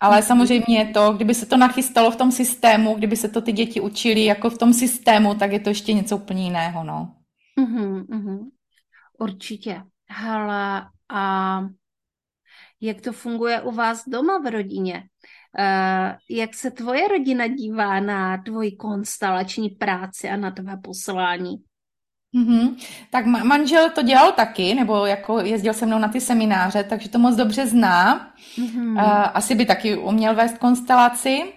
ale 0.00 0.18
mm-hmm. 0.18 0.26
samozřejmě 0.26 0.78
je 0.78 0.84
to, 0.86 1.12
kdyby 1.12 1.34
se 1.34 1.46
to 1.46 1.56
nachystalo 1.56 2.10
v 2.10 2.16
tom 2.16 2.32
systému, 2.32 2.94
kdyby 2.94 3.16
se 3.16 3.28
to 3.28 3.40
ty 3.40 3.52
děti 3.52 3.80
učili 3.80 4.24
jako 4.24 4.50
v 4.50 4.58
tom 4.58 4.72
systému, 4.72 5.34
tak 5.34 5.52
je 5.52 5.60
to 5.60 5.68
ještě 5.68 5.92
něco 5.92 6.16
úplně 6.16 6.44
jiného, 6.44 6.84
no. 6.84 7.14
Mm-hmm, 7.60 8.06
mm-hmm. 8.06 8.38
Určitě. 9.18 9.82
Hele, 10.08 10.86
a 11.08 11.60
jak 12.80 13.00
to 13.00 13.12
funguje 13.12 13.60
u 13.60 13.70
vás 13.70 14.08
doma 14.08 14.38
v 14.38 14.50
rodině? 14.50 15.02
Uh, 15.58 16.14
jak 16.30 16.54
se 16.54 16.70
tvoje 16.70 17.08
rodina 17.08 17.46
dívá 17.46 18.00
na 18.00 18.38
tvoji 18.38 18.72
konstelační 18.72 19.70
práci 19.70 20.28
a 20.28 20.36
na 20.36 20.50
tvé 20.50 20.76
poslání? 20.76 21.56
Mm-hmm. 22.34 22.76
Tak 23.10 23.26
manžel 23.26 23.90
to 23.90 24.02
dělal 24.02 24.32
taky, 24.32 24.74
nebo 24.74 25.06
jako 25.06 25.40
jezdil 25.40 25.74
se 25.74 25.86
mnou 25.86 25.98
na 25.98 26.08
ty 26.08 26.20
semináře, 26.20 26.84
takže 26.84 27.08
to 27.08 27.18
moc 27.18 27.36
dobře 27.36 27.66
zná. 27.66 28.32
Mm-hmm. 28.58 28.92
Uh, 28.92 29.26
asi 29.34 29.54
by 29.54 29.66
taky 29.66 29.96
uměl 29.96 30.34
vést 30.34 30.58
konstelaci. 30.58 31.52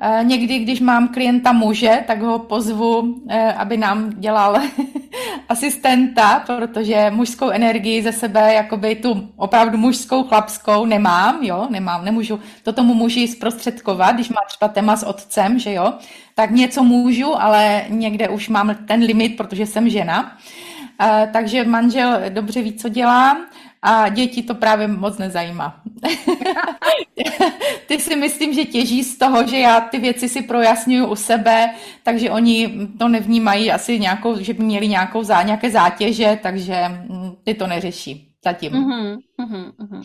Eh, 0.00 0.24
někdy, 0.24 0.58
když 0.58 0.80
mám 0.80 1.08
klienta 1.08 1.52
muže, 1.52 2.04
tak 2.06 2.22
ho 2.22 2.38
pozvu, 2.38 3.14
eh, 3.28 3.52
aby 3.52 3.76
nám 3.76 4.10
dělal 4.10 4.56
asistenta, 5.48 6.42
protože 6.46 7.10
mužskou 7.10 7.50
energii 7.50 8.02
ze 8.02 8.12
sebe, 8.12 8.54
jakoby 8.54 8.94
tu 8.94 9.28
opravdu 9.36 9.78
mužskou, 9.78 10.24
chlapskou 10.24 10.84
nemám, 10.84 11.38
jo, 11.42 11.66
nemám, 11.70 12.04
nemůžu 12.04 12.40
to 12.62 12.72
tomu 12.72 12.94
muži 12.94 13.28
zprostředkovat, 13.28 14.14
když 14.14 14.28
má 14.28 14.40
třeba 14.46 14.68
téma 14.68 14.96
s 14.96 15.06
otcem, 15.06 15.58
že 15.58 15.72
jo, 15.72 15.92
tak 16.34 16.50
něco 16.50 16.84
můžu, 16.84 17.42
ale 17.42 17.84
někde 17.88 18.28
už 18.28 18.48
mám 18.48 18.76
ten 18.88 19.00
limit, 19.00 19.36
protože 19.36 19.66
jsem 19.66 19.88
žena. 19.88 20.38
Eh, 21.00 21.30
takže 21.32 21.64
manžel 21.64 22.20
dobře 22.28 22.62
ví, 22.62 22.72
co 22.72 22.88
dělám 22.88 23.36
a 23.84 24.08
děti 24.08 24.42
to 24.42 24.54
právě 24.54 24.88
moc 24.88 25.18
nezajímá. 25.18 25.82
ty 27.86 28.00
si 28.00 28.16
myslím, 28.16 28.54
že 28.54 28.64
těží 28.64 29.04
z 29.04 29.18
toho, 29.18 29.46
že 29.46 29.58
já 29.58 29.80
ty 29.80 29.98
věci 29.98 30.28
si 30.28 30.42
projasňuju 30.42 31.06
u 31.06 31.16
sebe, 31.16 31.74
takže 32.02 32.30
oni 32.30 32.88
to 32.98 33.08
nevnímají 33.08 33.72
asi 33.72 33.98
nějakou, 34.00 34.38
že 34.40 34.54
by 34.54 34.64
měli 34.64 34.88
nějakou 34.88 35.22
zá, 35.22 35.42
nějaké 35.42 35.70
zátěže, 35.70 36.38
takže 36.42 36.88
mm, 36.88 37.36
ty 37.44 37.54
to 37.54 37.66
neřeší 37.66 38.34
zatím. 38.44 38.72
Uh-huh, 38.72 39.18
uh-huh. 39.40 40.02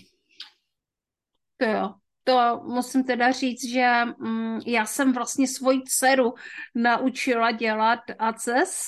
To 1.57 1.65
jo. 1.65 1.93
To 2.23 2.61
musím 2.65 3.03
teda 3.03 3.31
říct, 3.31 3.65
že 3.71 4.01
mm, 4.19 4.59
já 4.65 4.85
jsem 4.85 5.13
vlastně 5.13 5.47
svoji 5.47 5.81
dceru 5.85 6.33
naučila 6.75 7.51
dělat 7.51 7.99
ACES, 8.19 8.87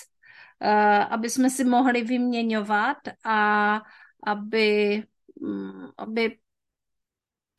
uh, 0.64 1.14
aby 1.14 1.30
jsme 1.30 1.50
si 1.50 1.64
mohli 1.64 2.04
vyměňovat 2.04 2.98
a 3.26 3.82
aby, 4.24 5.04
mm, 5.42 5.90
aby 5.98 6.38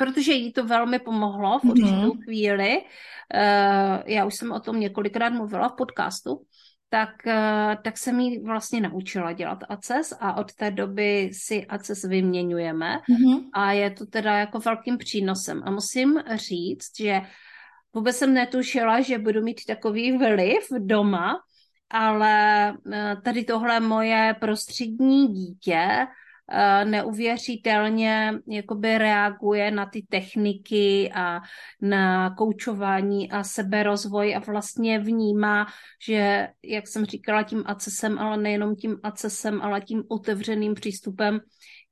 protože 0.02 0.32
jí 0.32 0.52
to 0.52 0.64
velmi 0.64 0.98
pomohlo 0.98 1.58
v 1.58 1.64
určitou 1.64 1.88
mm-hmm. 1.88 2.22
chvíli. 2.24 2.78
Uh, 2.78 4.02
já 4.06 4.24
už 4.24 4.34
jsem 4.34 4.52
o 4.52 4.60
tom 4.60 4.80
několikrát 4.80 5.30
mluvila 5.30 5.68
v 5.68 5.76
podcastu, 5.76 6.42
tak, 6.88 7.10
uh, 7.26 7.82
tak 7.84 7.98
jsem 7.98 8.20
jí 8.20 8.42
vlastně 8.42 8.80
naučila 8.80 9.32
dělat 9.32 9.58
ACES 9.68 10.12
a 10.20 10.36
od 10.36 10.52
té 10.52 10.70
doby 10.70 11.30
si 11.32 11.66
ACES 11.66 12.04
vyměňujeme 12.04 12.98
mm-hmm. 12.98 13.48
a 13.52 13.72
je 13.72 13.90
to 13.90 14.06
teda 14.06 14.38
jako 14.38 14.58
velkým 14.58 14.98
přínosem. 14.98 15.62
A 15.64 15.70
musím 15.70 16.22
říct, 16.34 16.98
že 16.98 17.20
vůbec 17.94 18.16
jsem 18.16 18.34
netušila, 18.34 19.00
že 19.00 19.18
budu 19.18 19.42
mít 19.42 19.60
takový 19.66 20.18
vliv 20.18 20.66
doma, 20.78 21.40
ale 21.90 22.72
uh, 22.72 23.22
tady 23.22 23.44
tohle 23.44 23.80
moje 23.80 24.36
prostřední 24.40 25.28
dítě 25.28 25.86
Eh, 25.86 26.21
neuvěřitelně 26.84 28.32
jakoby 28.48 28.98
reaguje 28.98 29.70
na 29.70 29.86
ty 29.86 30.06
techniky 30.08 31.10
a 31.14 31.40
na 31.80 32.34
koučování 32.34 33.30
a 33.30 33.44
seberozvoj 33.44 34.36
a 34.36 34.38
vlastně 34.38 34.98
vnímá, 34.98 35.66
že, 36.06 36.48
jak 36.64 36.88
jsem 36.88 37.04
říkala, 37.04 37.42
tím 37.42 37.62
acesem, 37.66 38.18
ale 38.18 38.36
nejenom 38.36 38.76
tím 38.76 38.96
acesem, 39.02 39.62
ale 39.62 39.80
tím 39.80 40.02
otevřeným 40.08 40.74
přístupem 40.74 41.40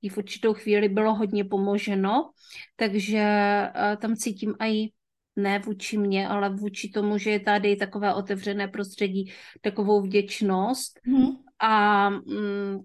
jí 0.03 0.09
v 0.09 0.19
určitou 0.19 0.55
chvíli 0.55 0.89
bylo 0.89 1.15
hodně 1.15 1.45
pomoženo, 1.45 2.31
takže 2.77 3.19
eh, 3.19 3.97
tam 4.01 4.17
cítím 4.17 4.55
i 4.61 4.89
ne 5.37 5.59
vůči 5.59 5.99
mě, 5.99 6.29
ale 6.29 6.51
vůči 6.51 6.89
tomu, 6.89 7.19
že 7.19 7.31
je 7.31 7.41
tady 7.41 7.77
takové 7.77 8.15
otevřené 8.15 8.69
prostředí, 8.69 9.33
takovou 9.61 10.03
vděčnost. 10.03 11.01
Mm. 11.07 11.27
A 11.59 12.11
mm, 12.11 12.79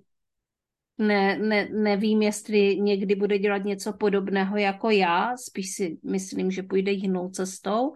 ne, 0.97 1.37
ne, 1.37 1.69
nevím, 1.71 2.21
jestli 2.21 2.79
někdy 2.79 3.15
bude 3.15 3.39
dělat 3.39 3.63
něco 3.63 3.93
podobného 3.93 4.57
jako 4.57 4.89
já, 4.89 5.37
spíš 5.37 5.75
si 5.75 5.97
myslím, 6.03 6.51
že 6.51 6.63
půjde 6.63 6.91
jinou 6.91 7.29
cestou, 7.29 7.93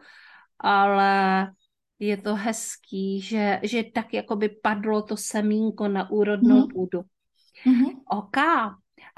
ale 0.59 1.47
je 1.99 2.17
to 2.17 2.35
hezký, 2.35 3.21
že, 3.21 3.59
že 3.63 3.83
tak 3.93 4.13
jako 4.13 4.35
by 4.35 4.49
padlo 4.49 5.01
to 5.01 5.17
semínko 5.17 5.87
na 5.87 6.11
úrodnou 6.11 6.57
mm. 6.57 6.67
půdu. 6.67 7.01
Mm-hmm. 7.65 8.01
OK. 8.09 8.37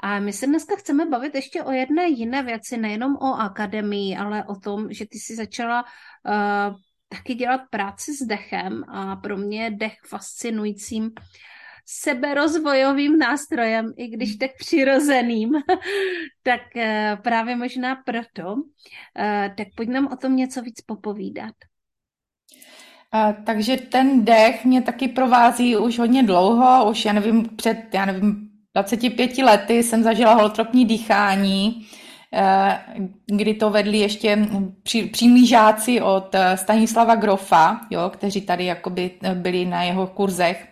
A 0.00 0.18
my 0.18 0.32
se 0.32 0.46
dneska 0.46 0.76
chceme 0.76 1.06
bavit 1.06 1.34
ještě 1.34 1.62
o 1.62 1.70
jedné 1.72 2.08
jiné 2.08 2.42
věci, 2.42 2.76
nejenom 2.76 3.16
o 3.16 3.34
akademii, 3.34 4.16
ale 4.16 4.44
o 4.44 4.56
tom, 4.56 4.92
že 4.92 5.06
ty 5.06 5.18
si 5.18 5.36
začala 5.36 5.84
uh, 5.84 6.76
taky 7.08 7.34
dělat 7.34 7.60
práci 7.70 8.16
s 8.16 8.26
dechem 8.26 8.84
a 8.88 9.16
pro 9.16 9.36
mě 9.36 9.64
je 9.64 9.70
dech 9.70 9.94
fascinujícím 10.08 11.10
seberozvojovým 11.86 13.18
nástrojem, 13.18 13.92
i 13.96 14.08
když 14.08 14.36
tak 14.36 14.50
přirozeným, 14.58 15.52
tak 16.42 16.76
eh, 16.76 17.18
právě 17.22 17.56
možná 17.56 17.96
proto. 17.96 18.54
Eh, 19.18 19.54
tak 19.56 19.66
pojď 19.74 19.88
nám 19.88 20.08
o 20.12 20.16
tom 20.16 20.36
něco 20.36 20.62
víc 20.62 20.80
popovídat. 20.80 21.54
Takže 23.46 23.76
ten 23.76 24.24
dech 24.24 24.64
mě 24.64 24.82
taky 24.82 25.08
provází 25.08 25.76
už 25.76 25.98
hodně 25.98 26.22
dlouho, 26.22 26.90
už 26.90 27.04
já 27.04 27.12
nevím, 27.12 27.48
před, 27.56 27.94
já 27.94 28.04
nevím, 28.04 28.48
25 28.74 29.38
lety 29.38 29.82
jsem 29.82 30.02
zažila 30.02 30.34
holotropní 30.34 30.86
dýchání, 30.86 31.86
kdy 33.26 33.54
to 33.54 33.70
vedli 33.70 33.98
ještě 33.98 34.48
pří, 34.82 35.02
přímí 35.02 35.46
žáci 35.46 36.00
od 36.00 36.34
eh, 36.34 36.56
Stanislava 36.56 37.14
Grofa, 37.14 37.80
jo, 37.90 38.10
kteří 38.10 38.40
tady 38.40 38.64
jakoby 38.64 39.10
eh, 39.22 39.34
byli 39.34 39.64
na 39.64 39.82
jeho 39.82 40.06
kurzech. 40.06 40.68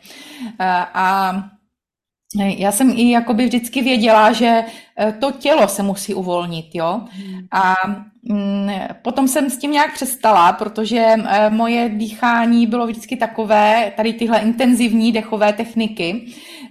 A 0.95 1.33
já 2.37 2.73
jsem 2.73 2.91
i 2.91 3.11
jakoby 3.11 3.45
vždycky 3.45 3.83
věděla, 3.83 4.33
že 4.33 4.65
to 5.21 5.33
tělo 5.33 5.69
se 5.69 5.83
musí 5.83 6.15
uvolnit, 6.15 6.75
jo. 6.75 7.01
A 7.51 7.75
mm, 7.87 8.10
potom 9.03 9.29
jsem 9.29 9.51
s 9.51 9.57
tím 9.57 9.73
nějak 9.73 9.95
přestala, 9.95 10.53
protože 10.53 11.15
moje 11.49 11.89
dýchání 11.89 12.67
bylo 12.67 12.87
vždycky 12.87 13.17
takové, 13.17 13.93
tady 13.97 14.13
tyhle 14.13 14.39
intenzivní 14.39 15.13
dechové 15.13 15.53
techniky, 15.53 16.27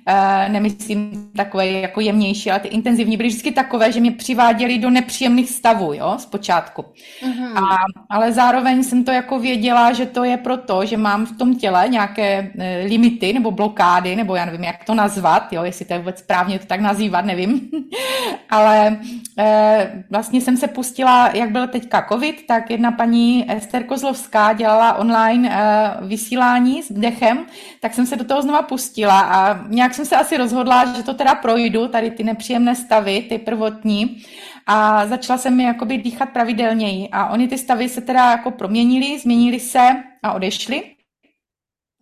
Uh, 0.07 0.51
nemyslím 0.51 1.31
takové 1.35 1.67
jako 1.67 2.01
jemnější, 2.01 2.51
ale 2.51 2.59
ty 2.59 2.67
intenzivní 2.67 3.17
byly 3.17 3.29
vždycky 3.29 3.51
takové, 3.51 3.91
že 3.91 3.99
mě 3.99 4.11
přiváděly 4.11 4.77
do 4.77 4.89
nepříjemných 4.89 5.49
stavů, 5.49 5.93
jo, 5.93 6.15
zpočátku. 6.17 6.85
Uh-huh. 7.21 7.57
A, 7.57 7.77
ale 8.09 8.31
zároveň 8.31 8.83
jsem 8.83 9.03
to 9.03 9.11
jako 9.11 9.39
věděla, 9.39 9.93
že 9.93 10.05
to 10.05 10.23
je 10.23 10.37
proto, 10.37 10.85
že 10.85 10.97
mám 10.97 11.25
v 11.25 11.37
tom 11.37 11.55
těle 11.55 11.87
nějaké 11.89 12.51
e, 12.59 12.85
limity 12.87 13.33
nebo 13.33 13.51
blokády, 13.51 14.15
nebo 14.15 14.35
já 14.35 14.45
nevím, 14.45 14.63
jak 14.63 14.83
to 14.83 14.95
nazvat, 14.95 15.53
jo, 15.53 15.63
jestli 15.63 15.85
to 15.85 15.93
je 15.93 15.99
vůbec 15.99 16.19
správně 16.19 16.59
to 16.59 16.65
tak 16.65 16.79
nazývat, 16.79 17.25
nevím. 17.25 17.69
ale 18.49 18.99
e, 19.37 20.03
vlastně 20.09 20.41
jsem 20.41 20.57
se 20.57 20.67
pustila 20.67 21.29
jak 21.39 21.51
byl 21.51 21.67
teďka 21.67 22.05
covid, 22.11 22.47
tak 22.47 22.71
jedna 22.71 22.91
paní 22.91 23.51
Ester 23.51 23.83
Kozlovská 23.83 24.53
dělala 24.53 24.93
online 24.93 25.49
uh, 25.49 26.07
vysílání 26.07 26.83
s 26.83 26.91
dechem, 26.91 27.45
tak 27.79 27.93
jsem 27.93 28.05
se 28.05 28.15
do 28.15 28.23
toho 28.23 28.41
znova 28.41 28.61
pustila 28.61 29.19
a 29.21 29.67
nějak 29.67 29.93
jsem 29.93 30.05
se 30.05 30.15
asi 30.15 30.37
rozhodla, 30.37 30.93
že 30.93 31.03
to 31.03 31.13
teda 31.13 31.35
projdu, 31.35 31.87
tady 31.87 32.11
ty 32.11 32.23
nepříjemné 32.23 32.75
stavy, 32.75 33.21
ty 33.21 33.37
prvotní 33.37 34.23
a 34.67 35.05
začala 35.07 35.37
jsem 35.37 35.57
mi 35.57 35.63
jakoby 35.63 35.97
dýchat 35.97 36.29
pravidelněji 36.29 37.09
a 37.11 37.29
oni 37.29 37.47
ty 37.47 37.57
stavy 37.57 37.89
se 37.89 38.01
teda 38.01 38.31
jako 38.31 38.51
proměnily, 38.51 39.19
změnily 39.19 39.59
se 39.59 40.03
a 40.23 40.33
odešly. 40.33 40.98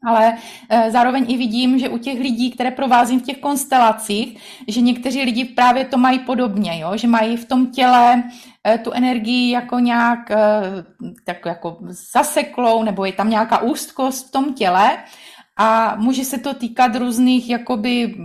Ale 0.05 0.37
e, 0.69 0.91
zároveň 0.91 1.25
i 1.27 1.37
vidím, 1.37 1.79
že 1.79 1.89
u 1.89 1.97
těch 1.97 2.19
lidí, 2.19 2.51
které 2.51 2.71
provázím 2.71 3.19
v 3.19 3.23
těch 3.23 3.37
konstelacích, 3.37 4.37
že 4.67 4.81
někteří 4.81 5.21
lidi 5.21 5.45
právě 5.45 5.85
to 5.85 5.97
mají 5.97 6.19
podobně, 6.19 6.79
jo? 6.79 6.97
že 6.97 7.07
mají 7.07 7.37
v 7.37 7.45
tom 7.45 7.71
těle 7.71 8.23
e, 8.67 8.77
tu 8.77 8.91
energii 8.91 9.51
jako 9.51 9.79
nějak 9.79 10.31
e, 10.31 10.37
tak 11.23 11.45
jako 11.45 11.77
zaseklou, 12.13 12.83
nebo 12.83 13.05
je 13.05 13.13
tam 13.13 13.29
nějaká 13.29 13.61
úzkost 13.61 14.27
v 14.27 14.31
tom 14.31 14.53
těle 14.53 14.97
a 15.57 15.95
může 15.95 16.25
se 16.25 16.37
to 16.37 16.53
týkat 16.53 16.95
různých 16.95 17.49
jakoby 17.49 18.15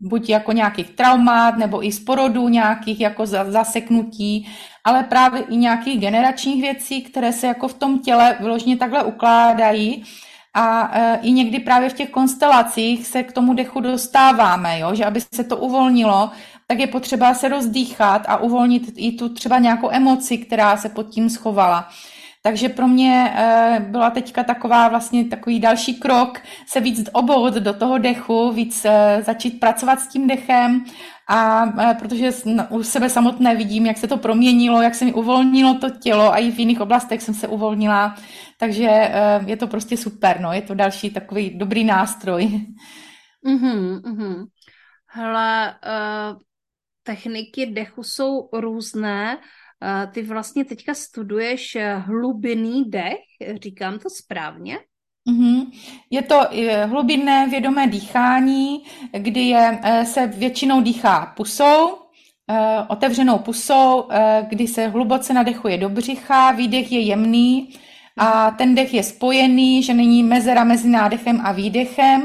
buď 0.00 0.28
jako 0.28 0.52
nějakých 0.52 0.90
traumat, 0.90 1.56
nebo 1.56 1.86
i 1.86 1.92
z 1.92 2.00
porodu 2.00 2.48
nějakých 2.48 3.00
jako 3.00 3.26
zaseknutí, 3.26 4.48
ale 4.84 5.02
právě 5.02 5.42
i 5.42 5.56
nějakých 5.56 6.00
generačních 6.00 6.62
věcí, 6.62 7.02
které 7.02 7.32
se 7.32 7.46
jako 7.46 7.68
v 7.68 7.74
tom 7.74 7.98
těle 7.98 8.36
vyloženě 8.40 8.76
takhle 8.76 9.04
ukládají. 9.04 10.04
A 10.54 10.90
e, 10.92 11.18
i 11.22 11.32
někdy 11.32 11.58
právě 11.60 11.88
v 11.88 11.92
těch 11.92 12.10
konstelacích 12.10 13.06
se 13.06 13.22
k 13.22 13.32
tomu 13.32 13.54
dechu 13.54 13.80
dostáváme, 13.80 14.78
jo? 14.78 14.94
že 14.94 15.04
aby 15.04 15.20
se 15.20 15.44
to 15.44 15.56
uvolnilo, 15.56 16.30
tak 16.66 16.78
je 16.78 16.86
potřeba 16.86 17.34
se 17.34 17.48
rozdýchat 17.48 18.22
a 18.28 18.36
uvolnit 18.36 18.92
i 18.96 19.12
tu 19.12 19.28
třeba 19.28 19.58
nějakou 19.58 19.90
emoci, 19.90 20.38
která 20.38 20.76
se 20.76 20.88
pod 20.88 21.08
tím 21.08 21.30
schovala. 21.30 21.88
Takže 22.42 22.68
pro 22.68 22.88
mě 22.88 23.32
eh, 23.34 23.86
byla 23.88 24.10
teďka 24.10 24.44
taková 24.44 24.88
vlastně 24.88 25.24
takový 25.24 25.60
další 25.60 25.94
krok 25.94 26.40
se 26.66 26.80
víc 26.80 27.08
obout 27.12 27.54
do 27.54 27.72
toho 27.72 27.98
dechu, 27.98 28.52
víc 28.52 28.84
eh, 28.84 29.22
začít 29.26 29.60
pracovat 29.60 30.00
s 30.00 30.08
tím 30.08 30.26
dechem 30.26 30.84
a 31.28 31.66
protože 31.98 32.30
u 32.68 32.82
sebe 32.82 33.10
samotné 33.10 33.54
vidím, 33.54 33.86
jak 33.86 33.98
se 33.98 34.06
to 34.06 34.16
proměnilo, 34.16 34.82
jak 34.82 34.94
se 34.94 35.04
mi 35.04 35.12
uvolnilo 35.12 35.74
to 35.74 35.90
tělo 35.90 36.32
a 36.32 36.38
i 36.38 36.50
v 36.50 36.58
jiných 36.58 36.80
oblastech 36.80 37.22
jsem 37.22 37.34
se 37.34 37.48
uvolnila, 37.48 38.14
takže 38.60 39.10
je 39.46 39.56
to 39.56 39.66
prostě 39.66 39.96
super, 39.96 40.40
no, 40.40 40.52
je 40.52 40.62
to 40.62 40.74
další 40.74 41.10
takový 41.10 41.58
dobrý 41.58 41.84
nástroj. 41.84 42.44
Mm-hmm, 43.46 44.00
mm-hmm. 44.00 44.46
Hele, 45.06 45.74
uh, 45.86 46.40
techniky 47.08 47.66
dechu 47.66 48.02
jsou 48.02 48.48
různé. 48.52 49.38
Ty 50.12 50.22
vlastně 50.22 50.64
teďka 50.64 50.94
studuješ 50.94 51.76
eh, 51.76 51.94
hlubinný 51.94 52.84
dech, 52.84 53.24
říkám 53.62 53.98
to 53.98 54.10
správně? 54.10 54.78
Mm-hmm. 55.30 55.70
Je 56.10 56.22
to 56.22 56.40
hlubinné 56.86 57.48
vědomé 57.48 57.86
dýchání, 57.86 58.82
kdy 59.18 59.40
je, 59.40 59.80
eh, 59.82 60.06
se 60.06 60.26
většinou 60.26 60.80
dýchá 60.80 61.32
pusou, 61.36 61.98
eh, 62.50 62.78
otevřenou 62.88 63.38
pusou, 63.38 64.08
kdy 64.48 64.68
se 64.68 64.88
hluboce 64.88 65.32
nadechuje 65.32 65.78
do 65.78 65.88
břicha, 65.88 66.52
výdech 66.52 66.92
je 66.92 67.00
jemný 67.00 67.74
a 68.18 68.50
ten 68.50 68.74
dech 68.74 68.94
je 68.94 69.02
spojený, 69.02 69.82
že 69.82 69.94
není 69.94 70.22
mezera 70.22 70.64
mezi 70.64 70.88
nádechem 70.88 71.40
a 71.44 71.52
výdechem 71.52 72.22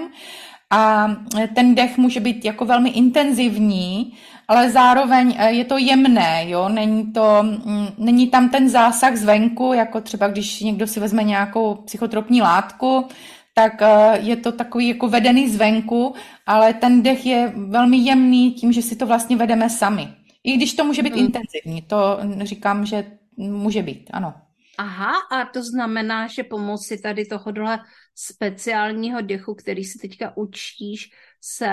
a 0.73 1.11
ten 1.55 1.75
dech 1.75 1.97
může 1.97 2.19
být 2.19 2.45
jako 2.45 2.65
velmi 2.65 2.89
intenzivní, 2.89 4.13
ale 4.47 4.69
zároveň 4.69 5.35
eh, 5.37 5.51
je 5.51 5.65
to 5.65 5.77
jemné, 5.77 6.49
jo, 6.49 6.69
není, 6.69 7.13
to, 7.13 7.43
mm, 7.43 7.87
není 7.97 8.27
tam 8.27 8.49
ten 8.49 8.69
zásah 8.69 9.15
zvenku, 9.15 9.73
jako 9.73 10.01
třeba 10.01 10.27
když 10.27 10.59
někdo 10.59 10.87
si 10.87 10.99
vezme 10.99 11.23
nějakou 11.23 11.75
psychotropní 11.75 12.41
látku, 12.41 13.05
tak 13.53 13.81
eh, 13.81 14.19
je 14.19 14.35
to 14.35 14.51
takový 14.51 14.87
jako 14.87 15.07
vedený 15.07 15.49
zvenku, 15.49 16.13
ale 16.45 16.73
ten 16.73 17.01
dech 17.01 17.25
je 17.25 17.53
velmi 17.55 17.97
jemný 17.97 18.51
tím, 18.51 18.71
že 18.71 18.81
si 18.81 18.95
to 18.95 19.05
vlastně 19.05 19.37
vedeme 19.37 19.69
sami. 19.69 20.07
I 20.43 20.57
když 20.57 20.73
to 20.73 20.83
může 20.83 21.03
být 21.03 21.13
hmm. 21.13 21.25
intenzivní, 21.25 21.81
to 21.81 22.19
říkám, 22.43 22.85
že 22.85 23.05
může 23.37 23.81
být, 23.81 24.09
ano. 24.13 24.33
Aha, 24.77 25.13
a 25.31 25.45
to 25.45 25.63
znamená, 25.63 26.27
že 26.27 26.43
pomocí 26.43 27.01
tady 27.01 27.25
tohohle 27.25 27.79
speciálního 28.15 29.21
dechu, 29.21 29.55
který 29.55 29.83
si 29.83 29.99
teďka 29.99 30.37
učíš, 30.37 31.09
se 31.41 31.69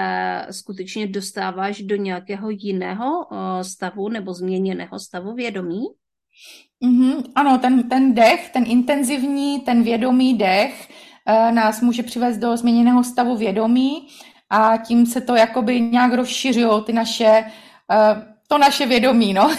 skutečně 0.50 1.06
dostáváš 1.06 1.82
do 1.82 1.96
nějakého 1.96 2.50
jiného 2.50 3.26
stavu 3.62 4.08
nebo 4.08 4.34
změněného 4.34 4.98
stavu 4.98 5.34
vědomí? 5.34 5.86
Mm-hmm, 6.84 7.22
ano, 7.34 7.58
ten, 7.58 7.88
ten 7.88 8.14
dech, 8.14 8.50
ten 8.50 8.64
intenzivní, 8.66 9.60
ten 9.60 9.82
vědomý 9.82 10.38
dech 10.38 10.88
e, 11.26 11.52
nás 11.52 11.80
může 11.80 12.02
přivést 12.02 12.38
do 12.38 12.56
změněného 12.56 13.04
stavu 13.04 13.36
vědomí 13.36 14.08
a 14.50 14.76
tím 14.76 15.06
se 15.06 15.20
to 15.20 15.34
jakoby 15.34 15.80
nějak 15.80 16.12
rozšiřují 16.12 16.84
ty 16.84 16.92
naše 16.92 17.24
e, 17.24 17.44
to 18.52 18.58
naše 18.58 18.86
vědomí, 18.86 19.32
no. 19.32 19.50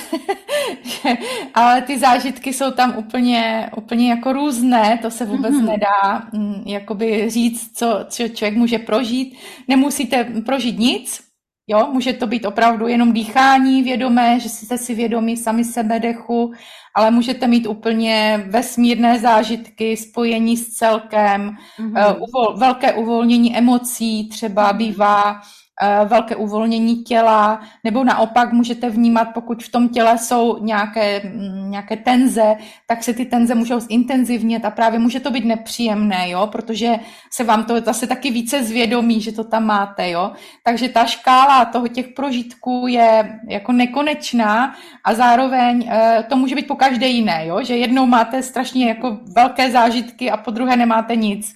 Ale 1.54 1.82
ty 1.82 2.00
zážitky 2.00 2.54
jsou 2.54 2.72
tam 2.72 2.98
úplně, 2.98 3.70
úplně 3.78 4.10
jako 4.10 4.34
různé, 4.34 5.00
to 5.02 5.12
se 5.12 5.26
vůbec 5.26 5.54
mm-hmm. 5.54 5.66
nedá 5.66 6.28
mm, 6.34 6.64
jakoby 6.66 7.30
říct, 7.30 7.78
co, 7.78 8.06
co 8.10 8.28
člověk 8.28 8.58
může 8.58 8.80
prožít. 8.80 9.38
Nemusíte 9.68 10.24
prožít 10.46 10.80
nic, 10.80 11.22
jo, 11.68 11.88
může 11.92 12.14
to 12.14 12.28
být 12.28 12.46
opravdu 12.46 12.88
jenom 12.88 13.14
dýchání 13.14 13.84
vědomé, 13.84 14.40
že 14.40 14.50
jste 14.50 14.78
si 14.78 14.96
vědomí 14.96 15.38
sami 15.38 15.64
sebe 15.64 16.00
dechu, 16.00 16.54
ale 16.96 17.12
můžete 17.12 17.48
mít 17.48 17.68
úplně 17.68 18.44
vesmírné 18.48 19.20
zážitky, 19.20 19.98
spojení 19.98 20.58
s 20.58 20.74
celkem, 20.74 21.56
mm-hmm. 21.80 22.16
uvol, 22.16 22.58
velké 22.58 22.94
uvolnění 22.94 23.58
emocí 23.58 24.30
třeba 24.30 24.74
bývá, 24.74 25.42
Eh, 25.42 25.61
velké 26.06 26.36
uvolnění 26.36 27.04
těla, 27.04 27.62
nebo 27.84 28.04
naopak 28.04 28.54
můžete 28.54 28.90
vnímat, 28.90 29.28
pokud 29.34 29.64
v 29.64 29.72
tom 29.72 29.90
těle 29.90 30.18
jsou 30.18 30.64
nějaké, 30.64 31.22
mm, 31.24 31.72
nějaké 31.72 31.98
tenze, 31.98 32.56
tak 32.88 33.04
se 33.04 33.14
ty 33.14 33.26
tenze 33.26 33.56
můžou 33.56 33.80
zintenzivnit 33.80 34.66
a 34.66 34.72
právě 34.72 35.00
může 35.00 35.20
to 35.20 35.32
být 35.32 35.46
nepříjemné, 35.46 36.30
jo, 36.30 36.48
protože 36.52 36.96
se 37.34 37.44
vám 37.44 37.64
to 37.64 37.80
zase 37.80 38.08
taky 38.08 38.32
více 38.32 38.64
zvědomí, 38.64 39.22
že 39.22 39.32
to 39.32 39.44
tam 39.44 39.66
máte, 39.66 40.10
jo. 40.10 40.32
Takže 40.64 40.90
ta 40.90 41.06
škála 41.06 41.66
toho 41.66 41.88
těch 41.88 42.08
prožitků 42.08 42.88
je 42.88 43.40
jako 43.50 43.72
nekonečná 43.72 44.76
a 45.04 45.14
zároveň 45.14 45.90
eh, 45.90 46.26
to 46.30 46.36
může 46.36 46.56
být 46.56 46.68
po 46.68 46.76
každé 46.76 47.08
jiné, 47.08 47.48
jo, 47.48 47.64
že 47.64 47.78
jednou 47.78 48.06
máte 48.06 48.44
strašně 48.44 48.88
jako 48.88 49.18
velké 49.36 49.72
zážitky 49.72 50.32
a 50.32 50.38
po 50.38 50.52
druhé 50.52 50.76
nemáte 50.76 51.16
nic. 51.16 51.54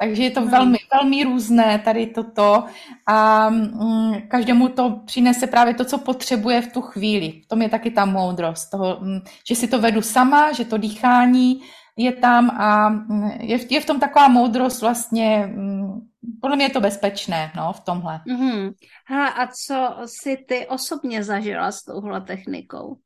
Takže 0.00 0.22
je 0.22 0.30
to 0.30 0.40
hmm. 0.40 0.50
velmi, 0.50 0.78
velmi 0.92 1.24
různé 1.24 1.78
tady 1.78 2.06
toto 2.06 2.64
a 3.06 3.50
mm, 3.50 4.14
každému 4.28 4.68
to 4.68 5.00
přinese 5.06 5.46
právě 5.46 5.74
to, 5.74 5.84
co 5.84 5.98
potřebuje 5.98 6.62
v 6.62 6.72
tu 6.72 6.80
chvíli. 6.80 7.42
V 7.44 7.48
tom 7.48 7.62
je 7.62 7.68
taky 7.68 7.90
ta 7.90 8.04
moudrost, 8.04 8.70
toho, 8.70 8.98
mm, 9.00 9.20
že 9.48 9.54
si 9.54 9.68
to 9.68 9.80
vedu 9.80 10.02
sama, 10.02 10.52
že 10.52 10.64
to 10.64 10.76
dýchání 10.76 11.60
je 11.96 12.12
tam 12.12 12.50
a 12.50 12.88
mm, 12.88 13.30
je, 13.40 13.58
je 13.74 13.80
v 13.80 13.86
tom 13.86 14.00
taková 14.00 14.28
moudrost 14.28 14.80
vlastně, 14.80 15.46
mm, 15.46 16.00
podle 16.40 16.56
mě 16.56 16.64
je 16.64 16.70
to 16.70 16.80
bezpečné 16.80 17.52
no, 17.56 17.72
v 17.72 17.80
tomhle. 17.80 18.20
Mm-hmm. 18.26 18.72
Hele, 19.06 19.30
a 19.34 19.46
co 19.46 19.96
si 20.06 20.36
ty 20.48 20.66
osobně 20.66 21.24
zažila 21.24 21.72
s 21.72 21.84
touhle 21.84 22.20
technikou? 22.20 22.96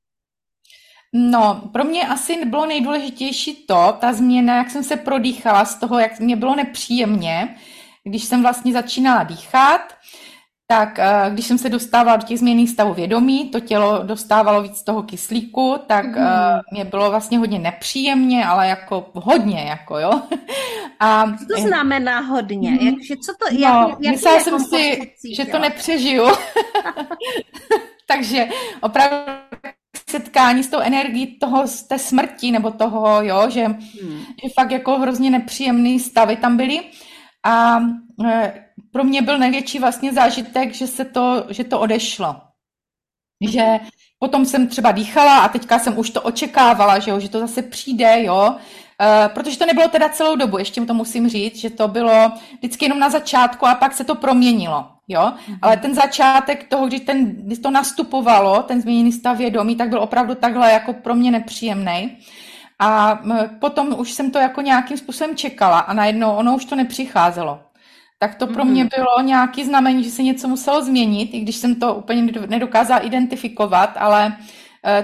No, 1.13 1.63
pro 1.73 1.85
mě 1.85 2.09
asi 2.09 2.45
bylo 2.45 2.67
nejdůležitější 2.67 3.65
to, 3.69 3.97
ta 4.01 4.13
změna, 4.13 4.57
jak 4.57 4.71
jsem 4.71 4.85
se 4.85 4.97
prodýchala 4.97 5.65
z 5.65 5.75
toho, 5.75 5.99
jak 5.99 6.21
mě 6.21 6.37
bylo 6.37 6.57
nepříjemně, 6.57 7.57
když 8.05 8.25
jsem 8.25 8.43
vlastně 8.43 8.73
začínala 8.73 9.23
dýchat, 9.23 9.81
tak 10.71 10.99
eh, 10.99 11.31
když 11.31 11.47
jsem 11.47 11.59
se 11.59 11.69
dostávala 11.69 12.17
do 12.17 12.27
těch 12.27 12.39
změných 12.39 12.71
stavů 12.71 12.95
vědomí, 12.95 13.49
to 13.49 13.61
tělo 13.61 14.03
dostávalo 14.03 14.63
víc 14.63 14.83
toho 14.83 15.03
kyslíku, 15.03 15.77
tak 15.87 16.07
mm. 16.07 16.25
mě 16.73 16.85
bylo 16.85 17.11
vlastně 17.11 17.39
hodně 17.39 17.59
nepříjemně, 17.59 18.47
ale 18.47 18.69
jako 18.69 19.11
hodně, 19.15 19.61
jako 19.61 19.99
jo. 19.99 20.23
A, 21.01 21.27
co 21.27 21.47
to 21.55 21.61
znamená 21.61 22.21
hodně? 22.21 22.71
Mm. 22.71 22.79
Jak, 22.79 22.95
co 23.27 23.33
to, 23.33 23.55
no, 23.55 23.59
jak, 23.61 23.99
jak 24.01 24.13
myslela 24.13 24.41
jsem 24.41 24.61
si, 24.61 25.13
že 25.37 25.45
to 25.45 25.59
nepřežiju. 25.59 26.25
Takže 28.07 28.49
opravdu 28.81 29.17
setkání 30.09 30.63
s 30.63 30.69
tou 30.69 30.79
energií 30.79 31.27
toho, 31.27 31.67
z 31.67 31.83
té 31.83 31.99
smrti 31.99 32.51
nebo 32.51 32.71
toho, 32.71 33.23
jo, 33.23 33.51
že, 33.51 33.65
hmm. 33.65 34.21
že 34.43 34.49
fakt 34.55 34.71
jako 34.71 34.99
hrozně 34.99 35.31
nepříjemný 35.31 36.01
stavy 36.01 36.37
tam 36.37 36.57
byly. 36.57 36.81
A 37.47 37.81
e, 38.25 38.65
pro 38.93 39.05
mě 39.05 39.23
byl 39.23 39.39
největší 39.39 39.79
vlastně 39.79 40.13
zážitek, 40.13 40.75
že 40.75 40.87
se 40.87 41.05
to, 41.05 41.45
že 41.49 41.65
to 41.65 41.81
odešlo. 41.81 42.37
Že 43.51 43.81
potom 44.19 44.45
jsem 44.45 44.69
třeba 44.69 44.93
dýchala 44.93 45.39
a 45.39 45.49
teďka 45.49 45.79
jsem 45.79 45.99
už 45.99 46.11
to 46.11 46.23
očekávala, 46.23 46.99
že, 46.99 47.11
jo, 47.11 47.21
že 47.21 47.29
to 47.29 47.41
zase 47.41 47.63
přijde, 47.63 48.23
jo, 48.23 48.57
Uh, 49.01 49.35
protože 49.35 49.59
to 49.59 49.67
nebylo 49.67 49.89
teda 49.89 50.09
celou 50.09 50.37
dobu, 50.37 50.59
ještě 50.59 50.81
to 50.81 50.95
musím 50.95 51.29
říct, 51.29 51.57
že 51.57 51.71
to 51.71 51.89
bylo 51.89 52.33
vždycky 52.59 52.85
jenom 52.85 52.99
na 52.99 53.11
začátku 53.11 53.67
a 53.67 53.75
pak 53.75 53.93
se 53.93 54.05
to 54.05 54.15
proměnilo, 54.15 54.91
jo. 55.09 55.21
Mm-hmm. 55.21 55.59
Ale 55.63 55.77
ten 55.77 55.95
začátek 55.95 56.69
toho, 56.69 56.87
když, 56.87 57.01
ten, 57.01 57.27
když 57.27 57.59
to 57.59 57.71
nastupovalo, 57.71 58.63
ten 58.63 58.81
změněný 58.83 59.13
stav 59.13 59.39
vědomí, 59.39 59.77
tak 59.77 59.89
byl 59.89 60.03
opravdu 60.03 60.35
takhle 60.35 60.73
jako 60.73 60.93
pro 60.93 61.15
mě 61.15 61.31
nepříjemný. 61.31 62.19
A 62.79 63.21
potom 63.59 63.95
už 63.99 64.13
jsem 64.13 64.31
to 64.31 64.39
jako 64.39 64.61
nějakým 64.61 64.97
způsobem 64.97 65.37
čekala 65.37 65.79
a 65.79 65.93
najednou 65.93 66.31
ono 66.31 66.57
už 66.57 66.65
to 66.65 66.77
nepřicházelo. 66.77 67.61
Tak 68.19 68.35
to 68.35 68.47
pro 68.47 68.65
mě 68.65 68.85
mhm. 68.85 68.91
bylo 68.97 69.27
nějaký 69.29 69.65
znamení, 69.65 70.05
že 70.05 70.11
se 70.11 70.23
něco 70.23 70.49
muselo 70.49 70.85
změnit, 70.85 71.31
i 71.33 71.41
když 71.41 71.57
jsem 71.57 71.75
to 71.75 71.95
úplně 71.95 72.33
nedokázala 72.47 73.01
identifikovat, 73.01 73.97
ale 73.97 74.37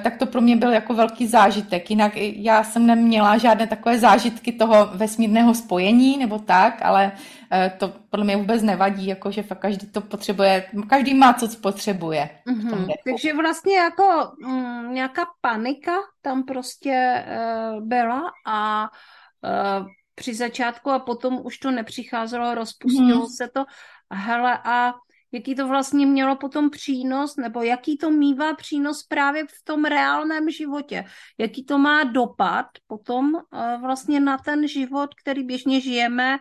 tak 0.03 0.17
to 0.17 0.27
pro 0.27 0.41
mě 0.41 0.57
byl 0.57 0.73
jako 0.73 0.95
velký 0.95 1.27
zážitek. 1.27 1.91
Jinak 1.91 2.13
já 2.17 2.65
jsem 2.65 2.87
neměla 2.87 3.39
žádné 3.39 3.67
takové 3.67 3.99
zážitky 3.99 4.53
toho 4.53 4.87
vesmírného 4.95 5.55
spojení 5.55 6.17
nebo 6.17 6.39
tak, 6.39 6.83
ale 6.83 7.13
eh, 7.53 7.73
to 7.79 7.93
podle 8.11 8.25
mě 8.25 8.37
vůbec 8.37 8.63
nevadí, 8.63 9.07
jako 9.07 9.31
že 9.31 9.43
fakt 9.43 9.59
každý 9.59 9.87
to 9.87 10.01
potřebuje, 10.01 10.67
každý 10.89 11.15
má, 11.15 11.35
co 11.35 11.49
potřebuje. 11.63 12.31
Mm-hmm. 12.47 12.87
Takže 13.05 13.35
vlastně 13.35 13.77
jako 13.77 14.33
mm, 14.47 14.95
nějaká 14.95 15.23
panika 15.41 15.93
tam 16.23 16.45
prostě 16.45 17.25
uh, 17.27 17.87
byla 17.87 18.23
a 18.47 18.89
uh, 19.43 19.87
při 20.15 20.35
začátku 20.35 20.91
a 20.91 20.99
potom 20.99 21.41
už 21.45 21.59
to 21.59 21.71
nepřicházelo, 21.71 22.55
rozpustilo 22.55 23.21
hmm. 23.21 23.27
se 23.27 23.49
to. 23.55 23.65
Hele, 24.13 24.59
a 24.65 24.93
jaký 25.35 25.55
to 25.55 25.69
vlastně 25.69 26.07
mělo 26.07 26.37
potom 26.37 26.71
přínos, 26.71 27.37
nebo 27.37 27.63
jaký 27.63 27.99
to 27.99 28.11
mývá 28.11 28.55
přínos 28.55 29.03
právě 29.03 29.45
v 29.47 29.65
tom 29.65 29.85
reálném 29.85 30.51
životě? 30.51 31.05
Jaký 31.39 31.65
to 31.65 31.79
má 31.79 32.05
dopad 32.05 32.67
potom 32.87 33.35
uh, 33.35 33.81
vlastně 33.81 34.21
na 34.21 34.39
ten 34.39 34.69
život, 34.69 35.15
který 35.15 35.45
běžně 35.45 35.81
žijeme 35.81 36.39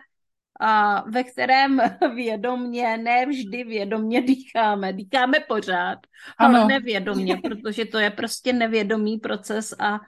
a 0.60 1.02
ve 1.10 1.24
kterém 1.24 1.80
vědomně, 2.14 2.96
ne 2.96 3.26
vždy 3.26 3.64
vědomně 3.64 4.22
dýcháme. 4.22 4.92
Dýcháme 4.92 5.40
pořád, 5.48 5.98
ano. 6.38 6.58
ale 6.58 6.64
nevědomně, 6.68 7.36
protože 7.36 7.84
to 7.84 7.98
je 7.98 8.10
prostě 8.10 8.52
nevědomý 8.52 9.18
proces 9.18 9.74
a 9.78 10.00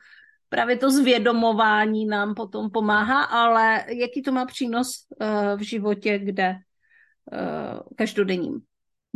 právě 0.49 0.77
to 0.77 0.91
zvědomování 0.91 2.07
nám 2.07 2.35
potom 2.35 2.71
pomáhá, 2.71 3.23
ale 3.23 3.85
jaký 3.89 4.23
to 4.23 4.33
má 4.33 4.47
přínos 4.47 5.07
uh, 5.21 5.59
v 5.59 5.61
životě, 5.61 6.19
kde 6.19 6.55
uh, 7.33 7.81
každodenním? 7.97 8.61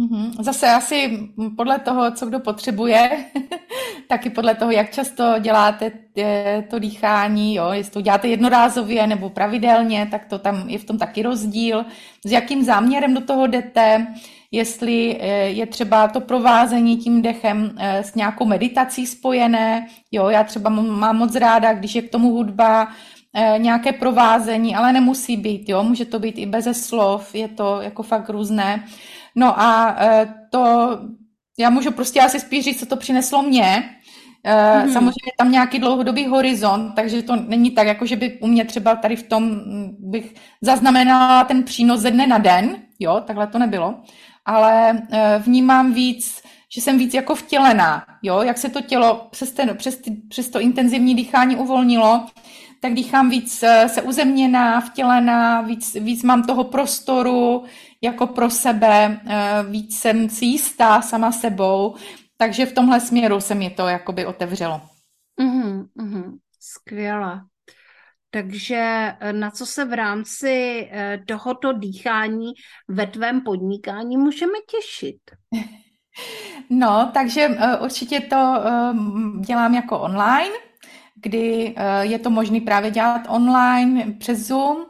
Mhm. 0.01 0.33
Zase 0.41 0.69
asi 0.69 1.29
podle 1.57 1.79
toho, 1.79 2.11
co 2.11 2.27
kdo 2.27 2.41
potřebuje, 2.41 3.25
taky 4.09 4.31
podle 4.31 4.55
toho, 4.55 4.71
jak 4.71 4.91
často 4.91 5.35
děláte 5.41 5.93
to 6.71 6.79
dýchání, 6.79 7.55
jo, 7.55 7.69
jestli 7.73 7.93
to 7.93 8.01
děláte 8.01 8.29
jednorázově 8.29 9.07
nebo 9.07 9.31
pravidelně, 9.31 10.09
tak 10.11 10.25
to 10.25 10.39
tam 10.39 10.69
je 10.69 10.79
v 10.79 10.85
tom 10.85 10.99
taky 10.99 11.23
rozdíl. 11.23 11.85
S 12.27 12.33
jakým 12.33 12.65
záměrem 12.65 13.15
do 13.15 13.21
toho 13.21 13.47
jdete, 13.47 14.07
jestli 14.51 15.19
eh, 15.21 15.27
je 15.49 15.67
třeba 15.67 16.09
to 16.09 16.21
provázení 16.21 16.97
tím 16.97 17.23
dechem 17.23 17.75
eh, 17.79 18.05
s 18.05 18.15
nějakou 18.15 18.45
meditací 18.45 19.07
spojené. 19.07 19.87
Jo, 20.13 20.29
já 20.29 20.45
třeba 20.45 20.71
mám 20.71 21.17
moc 21.17 21.35
ráda, 21.35 21.73
když 21.73 21.95
je 21.95 22.03
k 22.03 22.11
tomu 22.11 22.31
hudba, 22.31 22.89
eh, 23.35 23.55
nějaké 23.59 23.93
provázení, 23.93 24.77
ale 24.77 24.93
nemusí 24.93 25.37
být, 25.37 25.69
jo, 25.69 25.83
může 25.83 26.05
to 26.05 26.19
být 26.19 26.39
i 26.39 26.47
beze 26.47 26.75
slov, 26.75 27.35
je 27.35 27.49
to 27.49 27.81
jako 27.81 28.03
fakt 28.03 28.29
různé. 28.29 28.85
No 29.35 29.61
a 29.61 29.97
to, 30.51 30.91
já 31.59 31.71
můžu 31.71 31.91
prostě 31.91 32.21
asi 32.21 32.41
spíš 32.41 32.65
říct, 32.65 32.81
co 32.81 32.87
to 32.87 32.97
přineslo 32.97 33.43
mě, 33.43 33.91
Mm-hmm. 34.45 34.93
Samozřejmě 34.93 35.33
tam 35.39 35.53
nějaký 35.53 35.79
dlouhodobý 35.79 36.27
horizont, 36.27 36.93
takže 36.93 37.23
to 37.23 37.37
není 37.37 37.71
tak, 37.71 37.87
jako 37.87 38.07
že 38.07 38.17
by 38.17 38.39
u 38.41 38.47
mě 38.47 38.65
třeba 38.65 38.95
tady 38.95 39.17
v 39.17 39.23
tom 39.23 39.61
bych 39.99 40.35
zaznamenala 40.63 41.45
ten 41.45 41.63
přínos 41.63 42.01
ze 42.01 42.11
dne 42.11 42.27
na 42.27 42.39
den, 42.39 42.77
jo, 42.99 43.23
takhle 43.27 43.47
to 43.47 43.59
nebylo, 43.59 43.95
ale 44.45 45.03
eh, 45.13 45.43
vnímám 45.47 45.93
víc, 45.93 46.43
že 46.75 46.81
jsem 46.81 46.99
víc 46.99 47.15
jako 47.15 47.35
vtělená, 47.35 48.05
jo, 48.23 48.43
jak 48.43 48.59
se 48.59 48.69
to 48.69 48.81
tělo 48.81 49.29
přes, 49.31 49.53
ten, 49.53 49.77
přes, 49.77 49.97
ty, 49.97 50.11
přes 50.29 50.49
to 50.49 50.61
intenzivní 50.61 51.15
dýchání 51.15 51.57
uvolnilo, 51.57 52.27
tak 52.81 52.95
dýchám 52.95 53.31
víc 53.31 53.65
se 53.87 54.03
uzemněná, 54.03 54.81
vtělená, 54.81 55.61
víc, 55.61 55.95
víc 55.95 56.23
mám 56.23 56.43
toho 56.43 56.65
prostoru 56.65 57.65
jako 58.03 58.27
pro 58.27 58.51
sebe, 58.51 59.21
eh, 59.27 59.63
víc 59.71 59.99
jsem 59.99 60.29
si 60.29 60.45
jistá 60.45 61.03
sama 61.03 61.33
sebou, 61.33 61.97
takže 62.37 62.67
v 62.67 62.73
tomhle 62.73 63.01
směru 63.01 63.41
se 63.41 63.55
mi 63.55 63.71
to 63.71 63.89
jakoby 63.89 64.27
otevřelo. 64.27 64.81
Mm-hmm, 65.41 65.87
mm-hmm. 65.99 66.39
Skvěle. 66.61 67.41
Takže 68.31 69.15
eh, 69.21 69.33
na 69.33 69.51
co 69.51 69.67
se 69.67 69.85
v 69.85 69.93
rámci 69.93 70.89
eh, 70.91 71.19
tohoto 71.27 71.73
dýchání 71.73 72.53
ve 72.89 73.07
tvém 73.07 73.41
podnikání 73.41 74.17
můžeme 74.17 74.59
těšit? 74.71 75.21
No, 76.71 77.11
takže 77.15 77.49
určitě 77.81 78.21
to 78.21 78.65
dělám 79.41 79.75
jako 79.75 79.99
online, 79.99 80.55
kdy 81.23 81.75
je 82.01 82.19
to 82.19 82.31
možné 82.31 82.61
právě 82.61 82.91
dělat 82.91 83.23
online 83.29 84.13
přes 84.19 84.39
Zoom, 84.39 84.87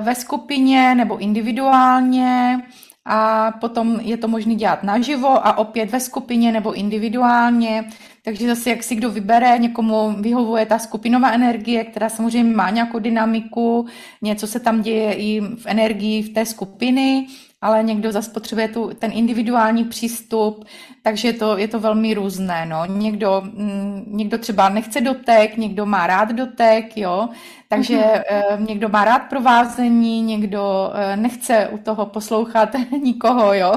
ve 0.00 0.14
skupině 0.14 0.94
nebo 0.94 1.18
individuálně 1.18 2.62
a 3.04 3.50
potom 3.50 4.00
je 4.00 4.16
to 4.16 4.28
možné 4.28 4.54
dělat 4.54 4.82
naživo 4.82 5.46
a 5.46 5.58
opět 5.58 5.90
ve 5.90 6.00
skupině 6.00 6.52
nebo 6.52 6.72
individuálně. 6.72 7.84
Takže 8.24 8.48
zase, 8.48 8.70
jak 8.70 8.82
si 8.82 8.94
kdo 8.94 9.10
vybere, 9.10 9.58
někomu 9.58 10.14
vyhovuje 10.20 10.66
ta 10.66 10.78
skupinová 10.78 11.30
energie, 11.30 11.84
která 11.84 12.08
samozřejmě 12.08 12.56
má 12.56 12.70
nějakou 12.70 12.98
dynamiku, 12.98 13.86
něco 14.22 14.46
se 14.46 14.60
tam 14.60 14.82
děje 14.82 15.14
i 15.14 15.40
v 15.40 15.66
energii 15.66 16.22
v 16.22 16.34
té 16.34 16.46
skupiny, 16.46 17.26
ale 17.64 17.82
někdo 17.82 18.12
zase 18.12 18.30
potřebuje 18.30 18.68
tu, 18.68 18.90
ten 18.98 19.10
individuální 19.14 19.84
přístup, 19.84 20.64
takže 21.02 21.28
je 21.28 21.32
to, 21.32 21.58
je 21.58 21.68
to 21.68 21.80
velmi 21.80 22.14
různé. 22.14 22.66
No. 22.66 22.84
Někdo, 22.86 23.42
mm, 23.44 24.04
někdo 24.06 24.38
třeba 24.38 24.68
nechce 24.68 25.00
dotek, 25.00 25.56
někdo 25.56 25.86
má 25.86 26.06
rád 26.06 26.32
dotek, 26.32 26.96
jo, 26.96 27.28
takže 27.68 27.96
mm-hmm. 27.96 28.66
někdo 28.68 28.88
má 28.88 29.04
rád 29.04 29.18
provázení, 29.18 30.22
někdo 30.22 30.92
eh, 30.94 31.16
nechce 31.16 31.68
u 31.68 31.78
toho 31.78 32.06
poslouchat 32.06 32.68
nikoho, 33.02 33.54
jo. 33.54 33.72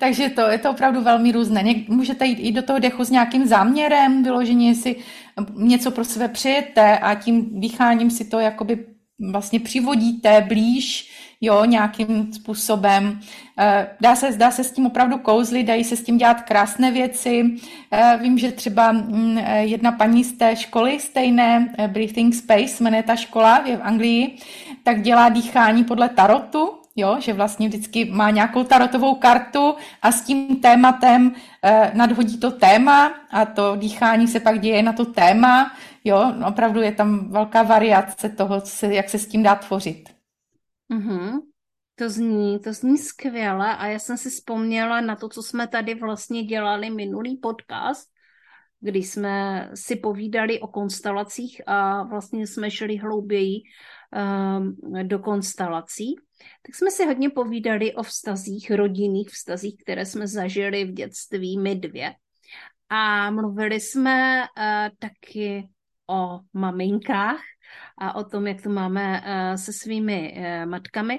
Takže 0.00 0.28
to 0.28 0.40
je 0.40 0.58
to 0.58 0.70
opravdu 0.70 1.02
velmi 1.02 1.32
různé. 1.32 1.62
Něk, 1.62 1.88
můžete 1.88 2.26
jít 2.26 2.38
i 2.38 2.52
do 2.52 2.62
toho 2.62 2.78
dechu 2.78 3.04
s 3.04 3.10
nějakým 3.10 3.46
záměrem, 3.46 4.22
vyloženě 4.22 4.74
si 4.74 4.96
něco 5.54 5.90
pro 5.90 6.04
sebe 6.04 6.28
přijete 6.28 6.98
a 6.98 7.14
tím 7.14 7.60
dýcháním 7.60 8.10
si 8.10 8.24
to 8.24 8.38
jakoby 8.38 8.86
vlastně 9.30 9.60
přivodíte 9.60 10.44
blíž, 10.48 11.10
jo, 11.40 11.64
nějakým 11.64 12.32
způsobem. 12.32 13.20
Eh, 13.58 13.88
dá 14.00 14.16
se, 14.16 14.32
dá 14.36 14.50
se 14.50 14.64
s 14.64 14.72
tím 14.72 14.86
opravdu 14.86 15.18
kouzlit, 15.18 15.66
dají 15.66 15.84
se 15.84 15.96
s 15.96 16.02
tím 16.02 16.18
dělat 16.18 16.42
krásné 16.42 16.90
věci. 16.90 17.56
Eh, 17.90 18.18
vím, 18.22 18.38
že 18.38 18.52
třeba 18.52 18.92
mm, 18.92 19.38
eh, 19.38 19.64
jedna 19.64 19.92
paní 19.92 20.24
z 20.24 20.32
té 20.32 20.56
školy 20.56 21.00
stejné, 21.00 21.74
Breathing 21.86 22.34
Space, 22.34 22.84
jmenuje 22.84 23.02
ta 23.02 23.16
škola, 23.16 23.62
je 23.64 23.76
v 23.76 23.82
Anglii, 23.82 24.38
tak 24.82 25.02
dělá 25.02 25.28
dýchání 25.28 25.84
podle 25.84 26.08
tarotu, 26.08 26.70
jo, 26.96 27.16
že 27.20 27.32
vlastně 27.32 27.68
vždycky 27.68 28.04
má 28.04 28.30
nějakou 28.30 28.64
tarotovou 28.64 29.14
kartu 29.14 29.74
a 30.02 30.12
s 30.12 30.22
tím 30.22 30.56
tématem 30.56 31.34
eh, 31.62 31.90
nadhodí 31.94 32.38
to 32.38 32.50
téma 32.50 33.12
a 33.30 33.44
to 33.44 33.76
dýchání 33.76 34.28
se 34.28 34.40
pak 34.40 34.60
děje 34.60 34.82
na 34.82 34.92
to 34.92 35.04
téma, 35.04 35.72
jo, 36.04 36.32
opravdu 36.48 36.80
je 36.80 36.92
tam 36.92 37.30
velká 37.30 37.62
variace 37.62 38.28
toho, 38.28 38.60
se, 38.60 38.94
jak 38.94 39.10
se 39.10 39.18
s 39.18 39.26
tím 39.26 39.42
dá 39.42 39.54
tvořit. 39.54 40.13
Mm-hmm. 40.98 41.38
To 41.94 42.08
zní, 42.08 42.58
to 42.58 42.72
zní 42.72 42.98
skvěle 42.98 43.76
a 43.76 43.86
já 43.86 43.98
jsem 43.98 44.16
si 44.16 44.30
vzpomněla 44.30 45.00
na 45.00 45.16
to, 45.16 45.28
co 45.28 45.42
jsme 45.42 45.68
tady 45.68 45.94
vlastně 45.94 46.42
dělali 46.44 46.90
minulý 46.90 47.36
podcast, 47.36 48.08
kdy 48.80 48.98
jsme 48.98 49.70
si 49.74 49.96
povídali 49.96 50.60
o 50.60 50.66
konstelacích 50.68 51.62
a 51.66 52.02
vlastně 52.02 52.46
jsme 52.46 52.70
šli 52.70 52.96
hlouběji 52.96 53.62
um, 54.12 54.76
do 55.08 55.18
konstelací 55.18 56.16
tak 56.62 56.74
jsme 56.74 56.90
si 56.90 57.06
hodně 57.06 57.30
povídali 57.30 57.94
o 57.94 58.02
vztazích, 58.02 58.70
rodinných 58.70 59.28
vztazích, 59.28 59.76
které 59.84 60.06
jsme 60.06 60.28
zažili 60.28 60.84
v 60.84 60.92
dětství 60.92 61.58
my 61.58 61.74
dvě. 61.74 62.14
A 62.88 63.30
mluvili 63.30 63.80
jsme 63.80 64.42
uh, 64.42 64.96
taky 64.98 65.68
o 66.10 66.40
maminkách 66.52 67.40
a 67.98 68.14
o 68.14 68.24
tom, 68.24 68.46
jak 68.46 68.62
to 68.62 68.70
máme 68.70 69.20
uh, 69.20 69.56
se 69.56 69.72
svými 69.72 70.34
uh, 70.36 70.70
matkami. 70.70 71.18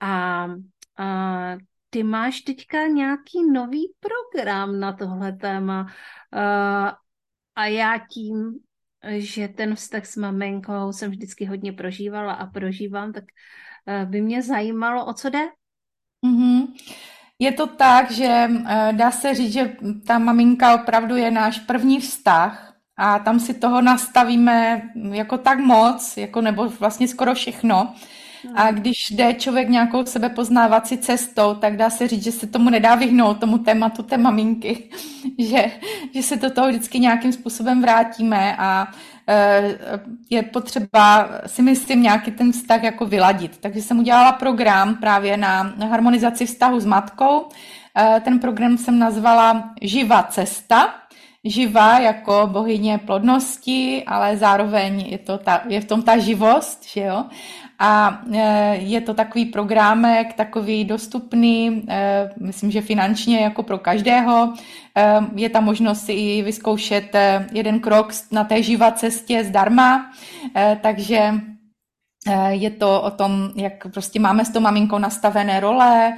A 0.00 0.44
uh, 0.46 1.58
ty 1.90 2.02
máš 2.02 2.40
teďka 2.40 2.86
nějaký 2.86 3.50
nový 3.52 3.94
program 4.00 4.80
na 4.80 4.92
tohle 4.92 5.32
téma. 5.32 5.82
Uh, 5.82 6.90
a 7.54 7.66
já 7.66 7.98
tím, 7.98 8.58
že 9.16 9.48
ten 9.48 9.74
vztah 9.74 10.06
s 10.06 10.16
maminkou 10.16 10.92
jsem 10.92 11.10
vždycky 11.10 11.44
hodně 11.44 11.72
prožívala 11.72 12.32
a 12.32 12.46
prožívám, 12.46 13.12
tak 13.12 13.24
Eh, 13.88 14.04
by 14.04 14.20
mě 14.20 14.42
zajímalo, 14.42 15.06
o 15.06 15.12
co 15.12 15.30
jde. 15.30 15.48
Mm-hmm. 16.26 16.66
Je 17.38 17.52
to 17.52 17.66
tak, 17.66 18.10
že 18.10 18.48
eh, 18.68 18.92
dá 18.92 19.10
se 19.10 19.34
říct, 19.34 19.52
že 19.52 19.76
ta 20.06 20.18
maminka 20.18 20.74
opravdu 20.74 21.16
je 21.16 21.30
náš 21.30 21.58
první 21.58 22.00
vztah 22.00 22.67
a 22.98 23.18
tam 23.18 23.40
si 23.40 23.54
toho 23.54 23.82
nastavíme 23.82 24.82
jako 25.10 25.38
tak 25.38 25.58
moc, 25.58 26.16
jako 26.16 26.40
nebo 26.40 26.68
vlastně 26.68 27.08
skoro 27.08 27.34
všechno. 27.34 27.94
A 28.54 28.62
hmm. 28.62 28.74
když 28.74 29.10
jde 29.10 29.34
člověk 29.34 29.68
nějakou 29.68 30.06
sebepoznávací 30.06 30.98
cestou, 30.98 31.54
tak 31.54 31.76
dá 31.76 31.90
se 31.90 32.08
říct, 32.08 32.24
že 32.24 32.32
se 32.32 32.46
tomu 32.46 32.70
nedá 32.70 32.94
vyhnout, 32.94 33.40
tomu 33.40 33.58
tématu 33.58 34.02
té 34.02 34.16
maminky, 34.16 34.90
že, 35.38 35.64
že 36.14 36.22
se 36.22 36.36
do 36.36 36.50
toho 36.50 36.68
vždycky 36.68 36.98
nějakým 36.98 37.32
způsobem 37.32 37.82
vrátíme 37.82 38.56
a 38.58 38.88
e, 39.28 39.78
je 40.30 40.42
potřeba 40.42 41.28
si 41.46 41.62
myslím 41.62 42.02
nějaký 42.02 42.30
ten 42.30 42.52
vztah 42.52 42.82
jako 42.82 43.06
vyladit. 43.06 43.58
Takže 43.60 43.82
jsem 43.82 43.98
udělala 43.98 44.32
program 44.32 44.94
právě 44.94 45.36
na 45.36 45.74
harmonizaci 45.90 46.46
vztahu 46.46 46.80
s 46.80 46.86
matkou. 46.86 47.48
E, 47.98 48.20
ten 48.20 48.38
program 48.38 48.78
jsem 48.78 48.98
nazvala 48.98 49.70
Živa 49.82 50.22
cesta 50.22 50.94
živa 51.44 51.98
jako 51.98 52.48
bohyně 52.52 52.98
plodnosti, 52.98 54.04
ale 54.06 54.36
zároveň 54.36 55.00
je, 55.00 55.18
to 55.18 55.38
ta, 55.38 55.62
je 55.68 55.80
v 55.80 55.84
tom 55.84 56.02
ta 56.02 56.18
živost, 56.18 56.88
že 56.88 57.00
jo. 57.00 57.24
A 57.78 58.22
e, 58.32 58.76
je 58.76 59.00
to 59.00 59.14
takový 59.14 59.44
programek, 59.44 60.32
takový 60.32 60.84
dostupný, 60.84 61.84
e, 61.88 62.30
myslím, 62.40 62.70
že 62.70 62.80
finančně 62.80 63.40
jako 63.40 63.62
pro 63.62 63.78
každého. 63.78 64.54
E, 64.94 65.20
je 65.34 65.48
tam 65.48 65.64
možnost 65.64 66.04
si 66.04 66.12
i 66.12 66.42
vyzkoušet 66.42 67.16
jeden 67.52 67.80
krok 67.80 68.12
na 68.32 68.44
té 68.44 68.62
živa 68.62 68.90
cestě 68.90 69.44
zdarma, 69.44 70.12
takže 70.80 71.34
je 72.48 72.70
to 72.70 73.02
o 73.02 73.10
tom, 73.10 73.50
jak 73.56 73.72
prostě 73.92 74.20
máme 74.20 74.44
s 74.44 74.50
tou 74.50 74.60
maminkou 74.60 74.98
nastavené 74.98 75.60
role, 75.60 76.12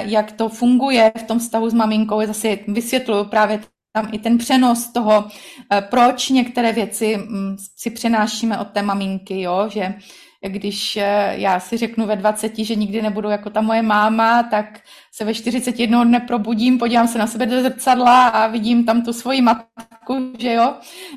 jak 0.00 0.32
to 0.32 0.48
funguje 0.48 1.12
v 1.18 1.22
tom 1.22 1.38
vztahu 1.38 1.70
s 1.70 1.74
maminkou. 1.74 2.26
Zase 2.26 2.58
vysvětluju 2.68 3.24
právě 3.24 3.60
tam 3.92 4.08
i 4.12 4.18
ten 4.18 4.38
přenos 4.38 4.92
toho, 4.92 5.28
eh, 5.72 5.80
proč 5.80 6.28
některé 6.28 6.72
věci 6.72 7.16
mm, 7.16 7.56
si 7.76 7.90
přenášíme 7.90 8.58
od 8.58 8.68
té 8.68 8.82
maminky, 8.82 9.40
jo? 9.40 9.68
že 9.72 9.94
když 10.42 10.96
eh, 10.96 11.34
já 11.36 11.60
si 11.60 11.76
řeknu 11.76 12.06
ve 12.06 12.16
20, 12.16 12.58
že 12.58 12.74
nikdy 12.74 13.02
nebudu 13.02 13.28
jako 13.28 13.50
ta 13.50 13.60
moje 13.60 13.82
máma, 13.82 14.42
tak 14.42 14.80
se 15.12 15.24
ve 15.24 15.34
41 15.34 16.04
dne 16.04 16.20
probudím, 16.20 16.78
podívám 16.78 17.08
se 17.08 17.18
na 17.18 17.26
sebe 17.26 17.46
do 17.46 17.62
zrcadla 17.62 18.28
a 18.28 18.46
vidím 18.46 18.84
tam 18.84 19.02
tu 19.02 19.12
svoji 19.12 19.42
matku, 19.42 20.32
že 20.38 20.52
jo, 20.52 20.74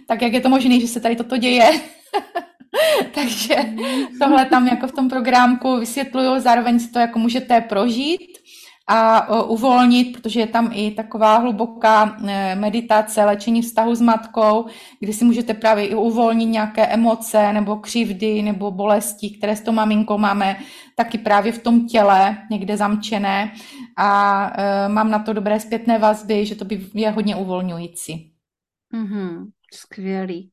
tak 0.08 0.22
jak 0.22 0.34
je 0.34 0.42
to 0.42 0.50
možné, 0.50 0.80
že 0.80 0.88
se 0.88 1.00
tady 1.00 1.16
toto 1.16 1.38
děje? 1.38 1.72
Takže 3.14 3.56
tohle 4.20 4.46
tam 4.46 4.68
jako 4.68 4.88
v 4.88 4.92
tom 4.92 5.10
programku 5.10 5.80
vysvětluju, 5.80 6.40
zároveň 6.40 6.80
si 6.80 6.92
to 6.92 7.00
jako 7.00 7.20
můžete 7.20 7.62
prožít 7.62 8.22
a 8.94 9.44
uvolnit, 9.44 10.18
protože 10.18 10.40
je 10.40 10.48
tam 10.48 10.72
i 10.74 10.92
taková 10.92 11.38
hluboká 11.38 12.18
e, 12.28 12.56
meditace, 12.56 13.24
léčení 13.24 13.62
vztahu 13.62 13.96
s 13.96 14.02
matkou, 14.02 14.66
kdy 15.00 15.14
si 15.14 15.26
můžete 15.26 15.54
právě 15.54 15.88
i 15.88 15.96
uvolnit 15.96 16.46
nějaké 16.46 16.88
emoce 16.88 17.54
nebo 17.54 17.76
křivdy 17.76 18.42
nebo 18.42 18.72
bolesti, 18.72 19.30
které 19.30 19.56
s 19.56 19.62
tou 19.62 19.72
maminkou 19.72 20.18
máme 20.18 20.60
taky 20.96 21.18
právě 21.18 21.52
v 21.52 21.64
tom 21.64 21.88
těle 21.88 22.38
někde 22.50 22.78
zamčené 22.78 23.52
a 23.98 24.52
e, 24.58 24.90
mám 24.90 25.12
na 25.12 25.20
to 25.20 25.34
dobré 25.34 25.60
zpětné 25.60 26.00
vazby, 26.00 26.46
že 26.46 26.56
to 26.56 26.66
by 26.66 26.86
je 26.94 27.12
hodně 27.12 27.36
uvolňující. 27.36 28.34
Mm-hmm, 28.94 29.46
skvělý. 29.74 30.52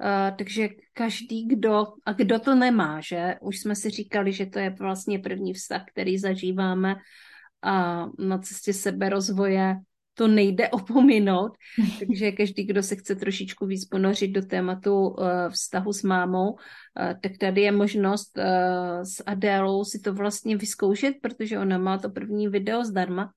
Uh, 0.00 0.36
takže 0.36 0.68
každý, 0.92 1.48
kdo, 1.48 1.86
a 2.06 2.12
kdo 2.12 2.38
to 2.38 2.54
nemá, 2.54 3.00
že? 3.00 3.34
Už 3.40 3.58
jsme 3.58 3.76
si 3.76 3.90
říkali, 3.90 4.32
že 4.32 4.46
to 4.46 4.58
je 4.58 4.70
vlastně 4.70 5.18
první 5.18 5.54
vztah, 5.54 5.84
který 5.92 6.18
zažíváme 6.18 6.96
a 7.62 8.06
na 8.18 8.38
cestě 8.38 8.72
seberozvoje 8.72 9.76
to 10.16 10.28
nejde 10.28 10.68
opominout, 10.70 11.52
takže 11.98 12.32
každý, 12.32 12.64
kdo 12.64 12.82
se 12.82 12.96
chce 12.96 13.14
trošičku 13.14 13.66
víc 13.66 13.84
ponořit 13.84 14.28
do 14.28 14.42
tématu 14.42 15.08
uh, 15.08 15.28
vztahu 15.48 15.92
s 15.92 16.02
mámou, 16.02 16.52
uh, 16.52 16.58
tak 17.22 17.32
tady 17.40 17.60
je 17.60 17.72
možnost 17.72 18.38
uh, 18.38 18.44
s 19.02 19.22
Adélou 19.26 19.84
si 19.84 19.98
to 20.00 20.14
vlastně 20.14 20.56
vyzkoušet, 20.56 21.14
protože 21.22 21.58
ona 21.58 21.78
má 21.78 21.98
to 21.98 22.10
první 22.10 22.48
video 22.48 22.84
zdarma, 22.84 23.32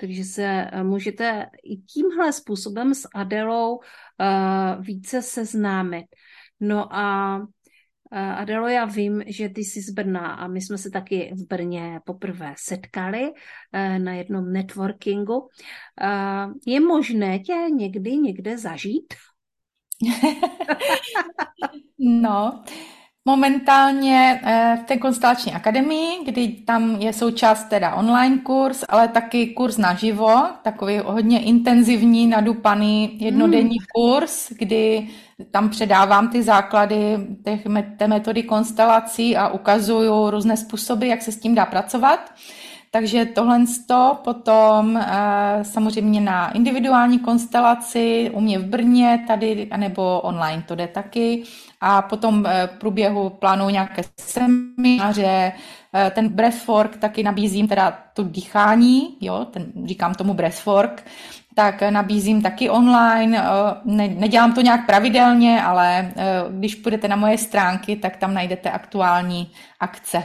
takže 0.00 0.24
se 0.24 0.70
můžete 0.82 1.46
i 1.64 1.76
tímhle 1.76 2.32
způsobem 2.32 2.94
s 2.94 3.08
Adélou 3.14 3.80
více 4.80 5.22
seznámit. 5.22 6.06
No 6.60 6.94
a 6.94 7.38
Adelo, 8.10 8.68
já 8.68 8.84
vím, 8.84 9.22
že 9.26 9.48
ty 9.48 9.60
jsi 9.60 9.82
z 9.82 9.90
Brna 9.90 10.34
a 10.34 10.46
my 10.46 10.60
jsme 10.60 10.78
se 10.78 10.90
taky 10.90 11.32
v 11.34 11.46
Brně 11.46 12.00
poprvé 12.04 12.54
setkali 12.58 13.32
eh, 13.72 13.98
na 13.98 14.12
jednom 14.12 14.52
networkingu. 14.52 15.48
Je 16.66 16.80
možné 16.80 17.38
tě 17.38 17.54
někdy 17.74 18.16
někde 18.16 18.58
zažít? 18.58 19.14
no, 21.98 22.62
momentálně 23.24 24.40
eh, 24.44 24.78
v 24.82 24.86
té 24.86 24.96
konstelační 24.96 25.52
akademii, 25.52 26.24
kdy 26.24 26.48
tam 26.48 26.90
je 26.90 27.12
součást 27.12 27.64
teda 27.64 27.94
online 27.94 28.38
kurz, 28.38 28.84
ale 28.88 29.08
taky 29.08 29.46
kurz 29.46 29.76
naživo, 29.76 30.42
takový 30.62 30.98
hodně 30.98 31.44
intenzivní, 31.44 32.26
nadupaný 32.26 33.18
jednodenní 33.20 33.76
mm. 33.80 33.86
kurz, 33.94 34.52
kdy 34.58 35.08
tam 35.50 35.68
předávám 35.68 36.28
ty 36.28 36.42
základy 36.42 37.18
těch, 37.44 37.66
té 37.98 38.08
metody 38.08 38.42
konstelací 38.42 39.36
a 39.36 39.48
ukazuju 39.48 40.30
různé 40.30 40.56
způsoby, 40.56 41.08
jak 41.08 41.22
se 41.22 41.32
s 41.32 41.40
tím 41.40 41.54
dá 41.54 41.66
pracovat. 41.66 42.20
Takže 42.90 43.24
tohle 43.24 43.64
to 43.86 44.18
potom 44.24 44.96
eh, 44.96 45.64
samozřejmě 45.64 46.20
na 46.20 46.50
individuální 46.50 47.18
konstelaci 47.18 48.30
u 48.34 48.40
mě 48.40 48.58
v 48.58 48.64
Brně 48.64 49.24
tady, 49.26 49.70
nebo 49.76 50.20
online 50.20 50.62
to 50.68 50.74
jde 50.74 50.86
taky. 50.88 51.42
A 51.80 52.02
potom 52.02 52.46
eh, 52.46 52.66
v 52.66 52.78
průběhu 52.78 53.30
plánu 53.30 53.68
nějaké 53.68 54.02
semináře, 54.20 55.52
eh, 55.94 56.10
ten 56.14 56.28
breathwork 56.28 56.96
taky 56.96 57.22
nabízím 57.22 57.68
teda 57.68 57.98
to 58.14 58.22
dýchání, 58.22 59.16
jo, 59.20 59.46
ten, 59.50 59.66
říkám 59.84 60.14
tomu 60.14 60.34
breathwork, 60.34 61.04
tak 61.58 61.82
nabízím 61.90 62.42
taky 62.42 62.70
online. 62.70 63.42
Ne, 63.84 64.08
nedělám 64.08 64.54
to 64.54 64.60
nějak 64.60 64.86
pravidelně, 64.86 65.62
ale 65.62 66.12
když 66.50 66.74
půjdete 66.74 67.08
na 67.08 67.16
moje 67.16 67.38
stránky, 67.38 67.96
tak 67.96 68.16
tam 68.16 68.34
najdete 68.34 68.70
aktuální 68.70 69.52
akce. 69.80 70.22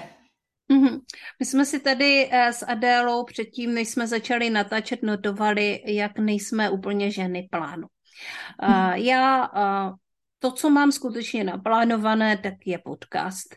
Mm-hmm. 0.73 0.99
My 1.39 1.45
jsme 1.45 1.65
si 1.65 1.79
tady 1.79 2.29
eh, 2.31 2.53
s 2.53 2.65
Adélou 2.65 3.23
předtím, 3.23 3.73
než 3.73 3.89
jsme 3.89 4.07
začali 4.07 4.49
natáčet, 4.49 5.03
notovali, 5.03 5.81
jak 5.85 6.19
nejsme 6.19 6.69
úplně 6.69 7.11
ženy 7.11 7.47
plánu. 7.51 7.87
Mm-hmm. 8.61 8.93
Já 8.93 9.49
to, 10.39 10.51
co 10.51 10.69
mám 10.69 10.91
skutečně 10.91 11.43
naplánované, 11.43 12.37
tak 12.37 12.53
je 12.65 12.77
podcast. 12.77 13.55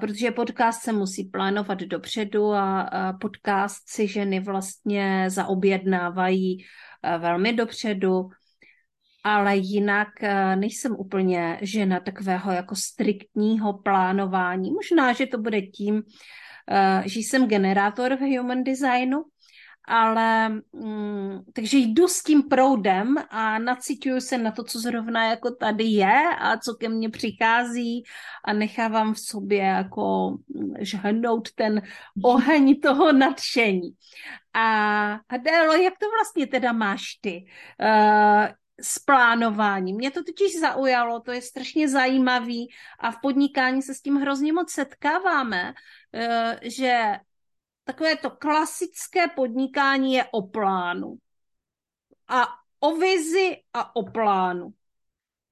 Protože 0.00 0.30
podcast 0.30 0.82
se 0.82 0.92
musí 0.92 1.24
plánovat 1.24 1.78
dopředu 1.78 2.52
a 2.54 2.90
podcast 3.20 3.88
si 3.88 4.08
ženy 4.08 4.40
vlastně 4.40 5.24
zaobjednávají 5.28 6.64
velmi 7.18 7.52
dopředu 7.52 8.30
ale 9.24 9.56
jinak 9.56 10.08
eh, 10.22 10.56
nejsem 10.56 10.96
úplně 10.98 11.58
žena 11.62 12.00
takového 12.00 12.52
jako 12.52 12.74
striktního 12.76 13.72
plánování. 13.72 14.70
Možná, 14.70 15.12
že 15.12 15.26
to 15.26 15.38
bude 15.38 15.62
tím, 15.62 16.02
eh, 16.70 17.02
že 17.06 17.20
jsem 17.20 17.48
generátor 17.48 18.16
v 18.16 18.36
human 18.38 18.64
designu, 18.64 19.24
ale 19.88 20.48
mm, 20.72 21.40
takže 21.52 21.78
jdu 21.78 22.08
s 22.08 22.22
tím 22.22 22.42
proudem 22.42 23.16
a 23.30 23.58
nacituju 23.58 24.20
se 24.20 24.38
na 24.38 24.52
to, 24.52 24.64
co 24.64 24.78
zrovna 24.78 25.30
jako 25.30 25.50
tady 25.50 25.84
je 25.84 26.22
a 26.40 26.58
co 26.58 26.74
ke 26.74 26.88
mně 26.88 27.10
přichází 27.10 28.04
a 28.44 28.52
nechávám 28.52 29.14
v 29.14 29.20
sobě 29.20 29.58
jako 29.58 30.30
mm, 30.48 30.74
žhnout 30.78 31.52
ten 31.54 31.82
oheň 32.24 32.80
toho 32.80 33.12
nadšení. 33.12 33.90
A 34.54 34.64
Adélo, 35.28 35.72
jak 35.72 35.94
to 35.98 36.06
vlastně 36.10 36.46
teda 36.46 36.72
máš 36.72 37.02
ty? 37.20 37.44
Uh, 37.80 38.46
s 38.80 38.98
plánováním. 38.98 39.96
Mě 39.96 40.10
to 40.10 40.24
totiž 40.24 40.60
zaujalo, 40.60 41.20
to 41.20 41.32
je 41.32 41.42
strašně 41.42 41.88
zajímavý 41.88 42.68
a 42.98 43.10
v 43.10 43.20
podnikání 43.22 43.82
se 43.82 43.94
s 43.94 44.00
tím 44.00 44.16
hrozně 44.16 44.52
moc 44.52 44.72
setkáváme, 44.72 45.74
eh, 46.14 46.60
že 46.62 47.16
takové 47.88 48.16
to 48.16 48.30
klasické 48.30 49.28
podnikání 49.28 50.14
je 50.14 50.24
o 50.30 50.42
plánu. 50.42 51.16
A 52.28 52.46
o 52.80 52.96
vizi 52.96 53.56
a 53.74 53.96
o 53.96 54.10
plánu. 54.10 54.70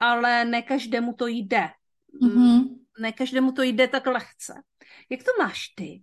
Ale 0.01 0.45
ne 0.45 0.63
každému 0.63 1.13
to 1.13 1.27
jde. 1.27 1.69
Mm-hmm. 2.23 2.65
Ne 3.01 3.13
každému 3.13 3.53
to 3.53 3.63
jde 3.63 3.89
tak 3.89 4.07
lehce. 4.07 4.63
Jak 5.11 5.21
to 5.23 5.31
máš 5.39 5.69
ty? 5.69 6.03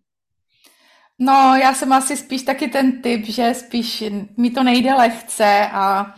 No, 1.19 1.55
já 1.55 1.73
jsem 1.73 1.93
asi 1.93 2.17
spíš 2.17 2.43
taky 2.43 2.67
ten 2.67 3.01
typ, 3.01 3.25
že 3.25 3.53
spíš 3.53 4.03
mi 4.38 4.51
to 4.51 4.63
nejde 4.63 4.93
lehce 4.93 5.69
a 5.71 6.13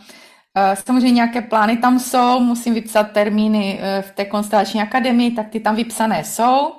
Eh, 0.58 0.76
samozřejmě 0.76 1.10
nějaké 1.10 1.42
plány 1.42 1.76
tam 1.76 1.98
jsou, 1.98 2.40
musím 2.40 2.74
vypsat 2.74 3.12
termíny 3.12 3.78
eh, 3.80 4.02
v 4.02 4.10
té 4.10 4.24
konstelační 4.24 4.82
akademii, 4.82 5.30
tak 5.30 5.48
ty 5.48 5.60
tam 5.60 5.76
vypsané 5.76 6.24
jsou. 6.24 6.72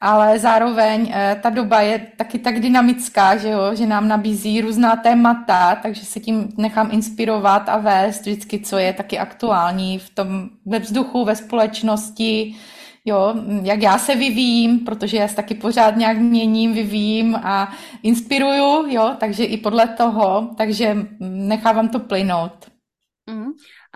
Ale 0.00 0.38
zároveň 0.38 1.12
eh, 1.12 1.38
ta 1.42 1.50
doba 1.50 1.80
je 1.80 2.06
taky 2.16 2.38
tak 2.38 2.60
dynamická, 2.60 3.36
že, 3.36 3.48
jo, 3.48 3.74
že 3.74 3.86
nám 3.86 4.08
nabízí 4.08 4.60
různá 4.60 4.96
témata, 4.96 5.74
takže 5.74 6.04
se 6.04 6.20
tím 6.20 6.48
nechám 6.56 6.88
inspirovat 6.92 7.68
a 7.68 7.78
vést 7.78 8.20
vždycky, 8.20 8.60
co 8.60 8.78
je 8.78 8.92
taky 8.92 9.18
aktuální 9.18 9.98
v 9.98 10.10
tom 10.10 10.48
ve 10.66 10.78
vzduchu, 10.78 11.24
ve 11.24 11.36
společnosti, 11.36 12.54
jo, 13.04 13.34
jak 13.62 13.82
já 13.82 13.98
se 13.98 14.14
vyvíjím, 14.14 14.78
protože 14.78 15.16
já 15.16 15.28
se 15.28 15.36
taky 15.36 15.54
pořád 15.54 15.96
nějak 15.96 16.18
měním, 16.18 16.72
vyvíjím 16.72 17.36
a 17.36 17.72
inspiruju, 18.02 18.86
jo, 18.88 19.16
takže 19.20 19.44
i 19.44 19.56
podle 19.56 19.88
toho, 19.88 20.50
takže 20.56 20.96
nechávám 21.20 21.88
to 21.88 21.98
plynout. 21.98 22.75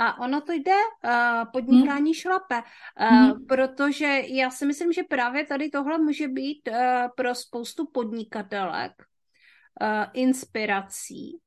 A 0.00 0.18
ono 0.18 0.40
to 0.40 0.52
jde, 0.52 0.80
uh, 1.04 1.50
podnikání 1.52 2.10
mm. 2.10 2.14
šlape, 2.14 2.62
uh, 3.00 3.12
mm. 3.12 3.46
protože 3.46 4.22
já 4.26 4.50
si 4.50 4.66
myslím, 4.66 4.92
že 4.92 5.02
právě 5.02 5.46
tady 5.46 5.70
tohle 5.70 5.98
může 5.98 6.28
být 6.28 6.68
uh, 6.68 6.76
pro 7.16 7.34
spoustu 7.34 7.86
podnikatelek 7.86 8.92
uh, 9.82 10.04
inspirací, 10.12 11.38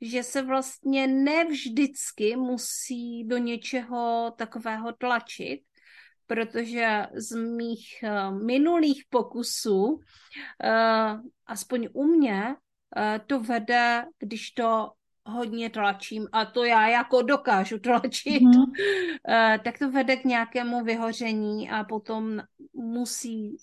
že 0.00 0.22
se 0.22 0.42
vlastně 0.42 1.06
nevždycky 1.06 2.36
musí 2.36 3.24
do 3.24 3.38
něčeho 3.38 4.32
takového 4.38 4.92
tlačit, 4.92 5.60
protože 6.26 7.06
z 7.14 7.36
mých 7.36 8.04
minulých 8.46 9.02
pokusů, 9.10 10.00
aspoň 11.46 11.88
u 11.92 12.04
mě, 12.04 12.56
to 13.26 13.40
vede, 13.40 14.04
když 14.18 14.50
to 14.50 14.90
hodně 15.26 15.70
tlačím 15.70 16.28
a 16.32 16.44
to 16.44 16.64
já 16.64 16.88
jako 16.88 17.22
dokážu 17.22 17.78
tlačit, 17.78 18.42
mm-hmm. 18.42 18.66
uh, 18.66 19.62
tak 19.64 19.78
to 19.78 19.90
vede 19.90 20.16
k 20.16 20.24
nějakému 20.24 20.84
vyhoření 20.84 21.70
a 21.70 21.84
potom 21.84 22.42
musí 22.72 23.56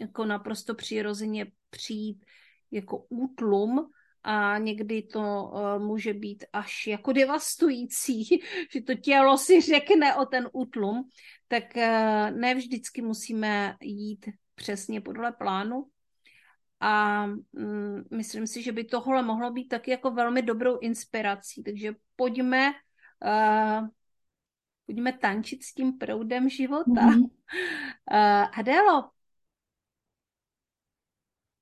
jako 0.00 0.24
naprosto 0.24 0.74
přirozeně 0.74 1.46
přijít 1.70 2.24
jako 2.70 3.06
útlum 3.08 3.90
a 4.22 4.58
někdy 4.58 5.02
to 5.02 5.20
uh, 5.20 5.82
může 5.82 6.14
být 6.14 6.44
až 6.52 6.86
jako 6.86 7.12
devastující, 7.12 8.24
že 8.72 8.80
to 8.86 8.94
tělo 8.94 9.38
si 9.38 9.60
řekne 9.60 10.14
o 10.14 10.26
ten 10.26 10.48
útlum, 10.52 11.08
tak 11.48 11.64
uh, 11.76 12.30
ne 12.30 12.54
vždycky 12.54 13.02
musíme 13.02 13.76
jít 13.80 14.26
přesně 14.54 15.00
podle 15.00 15.32
plánu, 15.32 15.86
a 16.80 17.26
mm, 17.52 18.04
myslím 18.10 18.46
si, 18.46 18.62
že 18.62 18.72
by 18.72 18.84
tohle 18.84 19.22
mohlo 19.22 19.50
být 19.50 19.68
taky 19.68 19.90
jako 19.90 20.10
velmi 20.10 20.42
dobrou 20.42 20.78
inspirací. 20.78 21.62
Takže 21.62 21.94
pojďme, 22.16 22.72
uh, 23.24 23.88
pojďme 24.86 25.12
tančit 25.12 25.64
s 25.64 25.74
tím 25.74 25.98
proudem 25.98 26.48
života. 26.48 26.92
Mm-hmm. 26.92 27.22
Uh, 28.12 28.58
Adélo, 28.58 29.10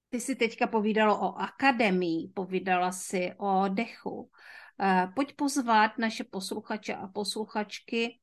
ty 0.09 0.21
si 0.21 0.37
teďka 0.37 0.67
povídalo 0.67 1.21
o 1.21 1.35
akademii, 1.39 2.29
povídala 2.35 2.93
si 2.93 3.33
o 3.37 3.69
dechu. 3.69 4.31
Uh, 4.81 5.13
pojď 5.15 5.35
pozvat 5.37 5.99
naše 5.99 6.25
posluchače 6.25 6.95
a 6.95 7.07
posluchačky 7.09 8.19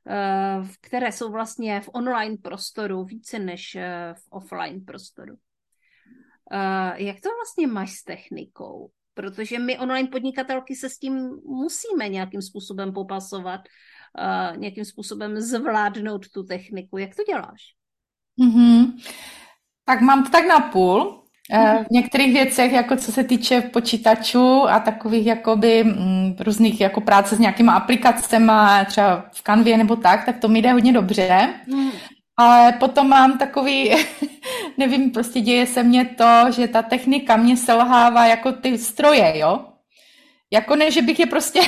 eh, 0.08 0.58
které 0.82 1.12
jsou 1.12 1.32
vlastně 1.32 1.82
v 1.82 1.90
online 1.94 2.38
prostoru 2.38 3.06
více 3.06 3.40
než 3.40 3.76
eh, 3.76 4.14
v 4.18 4.32
offline 4.32 4.86
prostoru. 4.86 5.36
Eh, 6.52 7.04
jak 7.04 7.22
to 7.22 7.30
vlastně 7.30 7.68
máš 7.68 7.92
s 7.92 8.04
technikou? 8.04 8.92
Protože 9.14 9.60
my 9.60 9.80
online 9.80 10.08
podnikatelky 10.08 10.76
se 10.76 10.90
s 10.90 10.98
tím 10.98 11.14
musíme 11.46 12.10
nějakým 12.10 12.42
způsobem 12.42 12.94
popasovat, 12.94 13.62
nějakým 14.56 14.86
způsobem 14.86 15.42
zvládnout 15.42 16.30
tu 16.30 16.44
techniku. 16.44 16.98
Jak 16.98 17.16
to 17.16 17.24
děláš? 17.24 17.62
Mm-hmm. 18.40 18.94
Tak 19.86 20.02
mám 20.02 20.32
tak 20.32 20.46
na 20.48 20.60
půl. 20.60 21.23
Eh, 21.52 21.86
v 21.90 21.92
některých 21.92 22.34
věcech, 22.34 22.72
jako 22.72 22.96
co 22.96 23.12
se 23.12 23.24
týče 23.24 23.62
počítačů 23.62 24.70
a 24.70 24.80
takových 24.80 25.26
jakoby 25.26 25.84
mm, 25.84 26.36
různých 26.40 26.82
jako 26.82 27.02
práce 27.02 27.36
s 27.36 27.40
nějakýma 27.40 27.74
aplikacemi, 27.74 28.52
třeba 28.86 29.26
v 29.32 29.42
kanvě 29.42 29.78
nebo 29.78 29.96
tak, 29.96 30.26
tak 30.26 30.40
to 30.40 30.48
mi 30.48 30.62
jde 30.62 30.72
hodně 30.72 30.94
dobře. 30.94 31.50
Mm. 31.68 31.92
Ale 32.38 32.72
potom 32.72 33.10
mám 33.10 33.38
takový, 33.38 33.92
nevím, 34.78 35.12
prostě 35.12 35.42
děje 35.42 35.66
se 35.66 35.84
mně 35.84 36.06
to, 36.06 36.52
že 36.52 36.68
ta 36.68 36.82
technika 36.82 37.36
mě 37.36 37.58
selhává 37.58 38.26
jako 38.26 38.52
ty 38.52 38.78
stroje, 38.78 39.34
jo? 39.40 39.66
Jako 40.52 40.76
ne, 40.76 40.92
že 40.92 41.02
bych 41.02 41.20
je 41.20 41.26
prostě 41.26 41.62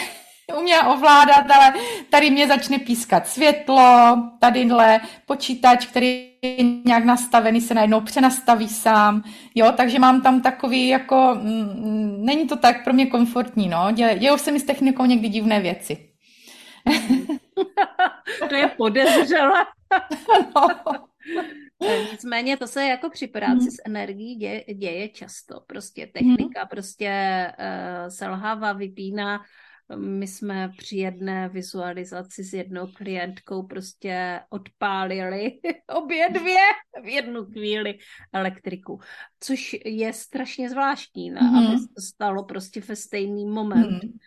uměla 0.53 0.93
ovládat, 0.93 1.51
ale 1.51 1.73
tady 2.09 2.29
mě 2.29 2.47
začne 2.47 2.79
pískat 2.79 3.27
světlo, 3.27 4.17
tadyhle 4.39 4.99
počítač, 5.25 5.85
který 5.85 6.29
je 6.41 6.63
nějak 6.85 7.05
nastavený, 7.05 7.61
se 7.61 7.73
najednou 7.73 8.01
přenastaví 8.01 8.69
sám, 8.69 9.23
jo, 9.55 9.71
takže 9.77 9.99
mám 9.99 10.21
tam 10.21 10.41
takový 10.41 10.87
jako, 10.87 11.37
mm, 11.41 12.25
není 12.25 12.47
to 12.47 12.55
tak 12.55 12.83
pro 12.83 12.93
mě 12.93 13.05
komfortní, 13.05 13.67
no, 13.67 13.91
dějou 13.91 14.37
se 14.37 14.51
mi 14.51 14.59
s 14.59 14.63
technikou 14.63 15.05
někdy 15.05 15.29
divné 15.29 15.59
věci. 15.59 16.09
to 18.49 18.55
je 18.55 18.67
podezřelé. 18.67 19.65
no. 20.55 20.67
Nicméně 22.11 22.57
to 22.57 22.67
se 22.67 22.85
jako 22.85 23.09
při 23.09 23.27
práci 23.27 23.59
hmm. 23.59 23.71
s 23.71 23.81
energií 23.85 24.35
děje, 24.35 24.63
děje 24.73 25.09
často. 25.09 25.59
Prostě 25.67 26.07
technika 26.07 26.59
hmm. 26.59 26.67
prostě 26.69 27.11
uh, 27.59 28.09
selhává, 28.09 28.73
vypíná 28.73 29.39
my 29.95 30.27
jsme 30.27 30.71
při 30.77 30.97
jedné 30.97 31.49
vizualizaci 31.49 32.43
s 32.43 32.53
jednou 32.53 32.87
klientkou 32.87 33.63
prostě 33.63 34.39
odpálili 34.49 35.51
obě 35.95 36.29
dvě 36.29 36.61
v 37.03 37.07
jednu 37.07 37.45
chvíli 37.45 37.97
elektriku, 38.33 38.99
což 39.39 39.75
je 39.85 40.13
strašně 40.13 40.69
zvláštní, 40.69 41.33
mm-hmm. 41.33 41.67
aby 41.67 41.77
se 41.77 41.87
to 41.95 42.01
stalo 42.01 42.43
prostě 42.43 42.81
ve 42.81 42.95
stejný 42.95 43.45
moment. 43.45 44.03
Mm-hmm 44.03 44.19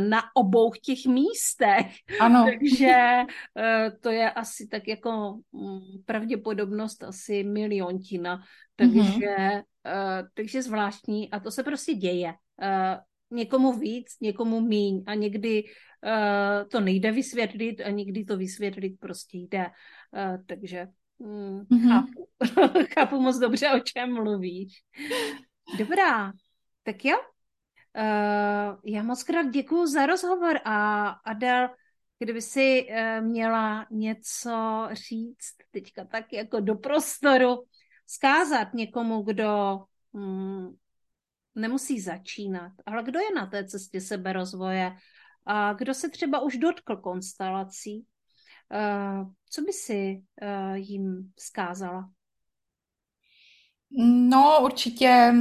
na 0.00 0.22
obou 0.34 0.72
těch 0.82 1.06
místech. 1.06 1.86
Ano. 2.20 2.44
Takže 2.58 2.96
eh, 3.58 3.90
to 4.00 4.10
je 4.10 4.30
asi 4.30 4.66
tak 4.66 4.88
jako 4.88 5.38
mm, 5.52 6.02
pravděpodobnost 6.04 7.02
asi 7.02 7.44
miliontina. 7.44 8.42
Takže, 8.76 9.00
mm-hmm. 9.00 9.62
takže 10.34 10.62
zvláštní 10.62 11.30
a 11.30 11.40
to 11.40 11.50
se 11.50 11.62
prostě 11.62 11.94
děje 11.94 12.34
někomu 13.30 13.72
víc, 13.72 14.16
někomu 14.20 14.60
míň 14.60 15.04
a 15.06 15.14
někdy 15.14 15.64
uh, 15.64 16.68
to 16.68 16.80
nejde 16.80 17.12
vysvětlit 17.12 17.80
a 17.80 17.90
někdy 17.90 18.24
to 18.24 18.36
vysvětlit 18.36 19.00
prostě 19.00 19.38
jde. 19.38 19.66
Uh, 19.66 20.44
takže 20.46 20.86
mm, 21.18 21.60
mm-hmm. 21.60 21.88
chápu. 21.88 22.28
chápu 22.94 23.20
moc 23.20 23.38
dobře, 23.38 23.70
o 23.72 23.80
čem 23.80 24.14
mluvíš. 24.14 24.72
Dobrá, 25.78 26.32
tak 26.82 27.04
jo. 27.04 27.16
Uh, 27.98 28.80
já 28.84 29.02
moc 29.02 29.22
krát 29.22 29.50
děkuji 29.50 29.86
za 29.86 30.06
rozhovor 30.06 30.58
a 30.64 31.08
Adel, 31.08 31.68
kdyby 32.18 32.42
si 32.42 32.86
uh, 32.90 33.26
měla 33.26 33.86
něco 33.90 34.88
říct 34.92 35.56
teďka 35.70 36.04
tak 36.04 36.32
jako 36.32 36.60
do 36.60 36.74
prostoru, 36.74 37.64
zkázat 38.06 38.74
někomu, 38.74 39.22
kdo 39.22 39.78
um, 40.12 40.76
nemusí 41.58 42.00
začínat, 42.00 42.72
ale 42.86 43.02
kdo 43.02 43.18
je 43.18 43.34
na 43.34 43.46
té 43.46 43.64
cestě 43.64 44.00
seberozvoje 44.00 44.92
a 45.46 45.72
kdo 45.72 45.94
se 45.94 46.08
třeba 46.08 46.40
už 46.40 46.56
dotkl 46.56 46.96
konstelací 46.96 48.06
co 49.50 49.62
by 49.62 49.72
si 49.72 50.22
jim 50.74 51.30
zkázala? 51.38 52.08
No, 54.06 54.58
určitě 54.62 55.34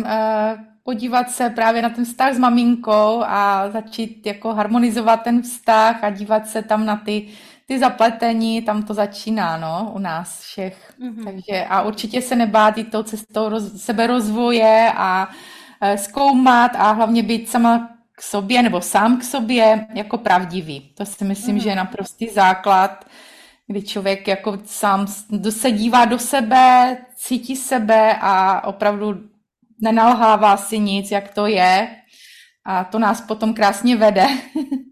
podívat 0.83 1.31
se 1.31 1.49
právě 1.49 1.81
na 1.81 1.89
ten 1.89 2.05
vztah 2.05 2.33
s 2.33 2.39
maminkou 2.39 3.23
a 3.23 3.69
začít 3.69 4.25
jako 4.25 4.53
harmonizovat 4.53 5.23
ten 5.23 5.41
vztah 5.41 6.03
a 6.03 6.09
dívat 6.09 6.47
se 6.47 6.61
tam 6.61 6.85
na 6.85 6.95
ty, 6.95 7.27
ty 7.65 7.79
zapletení, 7.79 8.61
tam 8.61 8.83
to 8.83 8.93
začíná, 8.93 9.57
no, 9.57 9.91
u 9.95 9.99
nás 9.99 10.41
všech. 10.41 10.93
Mm-hmm. 10.99 11.23
Takže 11.23 11.65
a 11.69 11.81
určitě 11.81 12.21
se 12.21 12.35
nebát 12.35 12.77
jít 12.77 12.91
tou 12.91 13.03
cestou 13.03 13.49
roz, 13.49 13.81
seberozvoje 13.83 14.91
a 14.95 15.29
e, 15.29 15.56
zkoumat 15.95 16.71
a 16.75 16.91
hlavně 16.91 17.23
být 17.23 17.49
sama 17.49 17.97
k 18.11 18.21
sobě 18.21 18.61
nebo 18.61 18.81
sám 18.81 19.17
k 19.17 19.23
sobě 19.23 19.87
jako 19.93 20.17
pravdivý. 20.17 20.91
To 20.93 21.05
si 21.05 21.23
myslím, 21.25 21.55
mm-hmm. 21.55 21.63
že 21.63 21.69
je 21.69 21.75
naprostý 21.75 22.27
základ, 22.27 23.05
kdy 23.67 23.81
člověk 23.81 24.27
jako 24.27 24.57
sám 24.65 25.07
se 25.49 25.71
dívá 25.71 26.05
do 26.05 26.19
sebe, 26.19 26.97
cítí 27.15 27.55
sebe 27.55 28.17
a 28.21 28.63
opravdu 28.63 29.29
nenalhává 29.81 30.57
si 30.57 30.79
nic, 30.79 31.11
jak 31.11 31.33
to 31.33 31.47
je 31.47 31.95
a 32.65 32.83
to 32.83 32.99
nás 32.99 33.21
potom 33.21 33.53
krásně 33.53 33.95
vede. 33.95 34.27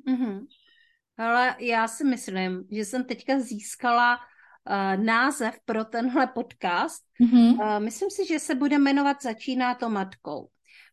Mm-hmm. 0.08 0.46
Ale 1.18 1.56
já 1.60 1.88
si 1.88 2.04
myslím, 2.04 2.64
že 2.72 2.86
jsem 2.86 3.04
teďka 3.04 3.40
získala 3.40 4.18
uh, 4.18 5.04
název 5.04 5.56
pro 5.66 5.86
tenhle 5.86 6.28
podcast. 6.28 7.04
Mm-hmm. 7.22 7.54
Uh, 7.54 7.84
myslím 7.84 8.10
si, 8.10 8.26
že 8.28 8.40
se 8.40 8.56
bude 8.56 8.78
jmenovat 8.78 9.18
Začíná 9.22 9.76
to 9.76 9.90
matkou, 9.90 10.50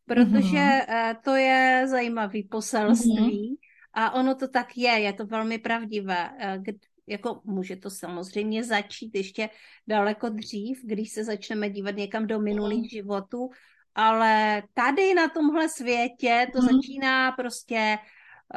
protože 0.06 0.58
mm-hmm. 0.58 1.10
uh, 1.10 1.22
to 1.24 1.36
je 1.36 1.84
zajímavý 1.88 2.42
poselství 2.42 3.56
mm-hmm. 3.56 3.68
a 3.92 4.10
ono 4.10 4.34
to 4.34 4.48
tak 4.48 4.76
je, 4.76 4.90
je 4.90 5.12
to 5.12 5.26
velmi 5.26 5.58
pravdivé. 5.58 6.30
Uh, 6.58 6.64
jako 7.06 7.40
může 7.44 7.76
to 7.76 7.90
samozřejmě 7.90 8.64
začít 8.64 9.14
ještě 9.14 9.48
daleko 9.88 10.28
dřív, 10.28 10.80
když 10.84 11.12
se 11.12 11.24
začneme 11.24 11.70
dívat 11.70 11.96
někam 11.96 12.26
do 12.26 12.40
minulých 12.40 12.82
mm. 12.82 12.88
životů, 12.88 13.50
ale 13.94 14.62
tady 14.74 15.14
na 15.14 15.28
tomhle 15.28 15.68
světě 15.68 16.46
to 16.52 16.62
mm. 16.62 16.68
začíná 16.68 17.32
prostě 17.32 17.98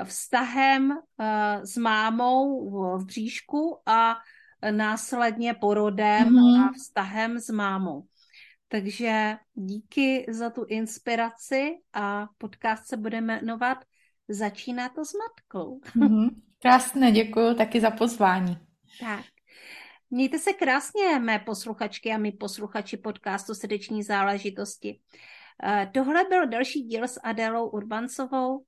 vztahem 0.03 0.91
uh, 0.91 1.63
s 1.63 1.77
mámou 1.77 2.69
v, 2.69 3.01
v 3.01 3.05
bříšku 3.05 3.77
a 3.85 4.17
následně 4.71 5.53
porodem 5.53 6.29
mm. 6.29 6.63
a 6.63 6.71
vztahem 6.73 7.39
s 7.39 7.49
mámou. 7.49 8.03
Takže 8.67 9.37
díky 9.53 10.25
za 10.29 10.49
tu 10.49 10.63
inspiraci 10.63 11.71
a 11.93 12.27
podcast 12.37 12.87
se 12.87 12.97
bude 12.97 13.21
jmenovat 13.21 13.77
Začíná 14.27 14.89
to 14.89 15.05
s 15.05 15.11
matkou. 15.13 15.79
Mm-hmm. 15.79 16.29
Krásné, 16.61 17.11
děkuji 17.11 17.55
taky 17.55 17.81
za 17.81 17.91
pozvání. 17.91 18.57
Tak. 18.99 19.25
Mějte 20.09 20.39
se 20.39 20.53
krásně, 20.53 21.19
mé 21.19 21.39
posluchačky 21.39 22.11
a 22.11 22.17
mý 22.17 22.31
posluchači 22.31 22.97
podcastu 22.97 23.53
Srdeční 23.53 24.03
záležitosti. 24.03 24.99
Eh, 25.63 25.89
tohle 25.93 26.23
byl 26.29 26.47
další 26.47 26.81
díl 26.81 27.03
s 27.03 27.19
Adélou 27.23 27.69
Urbancovou, 27.69 28.65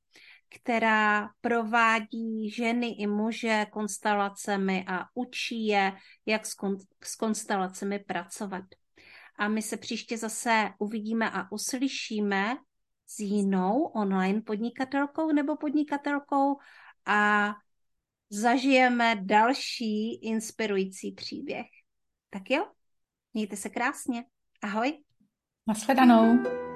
která 0.49 1.29
provádí 1.41 2.49
ženy 2.49 2.87
i 2.87 3.07
muže 3.07 3.65
konstelacemi 3.71 4.85
a 4.87 5.05
učí 5.13 5.67
je, 5.67 5.93
jak 6.25 6.45
s, 6.45 6.55
kon- 6.55 6.85
s 7.03 7.15
konstelacemi 7.15 7.99
pracovat. 7.99 8.63
A 9.37 9.47
my 9.47 9.61
se 9.61 9.77
příště 9.77 10.17
zase 10.17 10.69
uvidíme 10.79 11.31
a 11.31 11.51
uslyšíme 11.51 12.57
s 13.07 13.19
jinou 13.19 13.83
online 13.83 14.41
podnikatelkou 14.41 15.31
nebo 15.31 15.57
podnikatelkou 15.57 16.57
a 17.05 17.53
zažijeme 18.29 19.15
další 19.21 20.15
inspirující 20.15 21.11
příběh. 21.11 21.67
Tak 22.29 22.49
jo, 22.49 22.65
mějte 23.33 23.55
se 23.55 23.69
krásně. 23.69 24.23
Ahoj. 24.61 25.03
Naschledanou. 25.67 26.66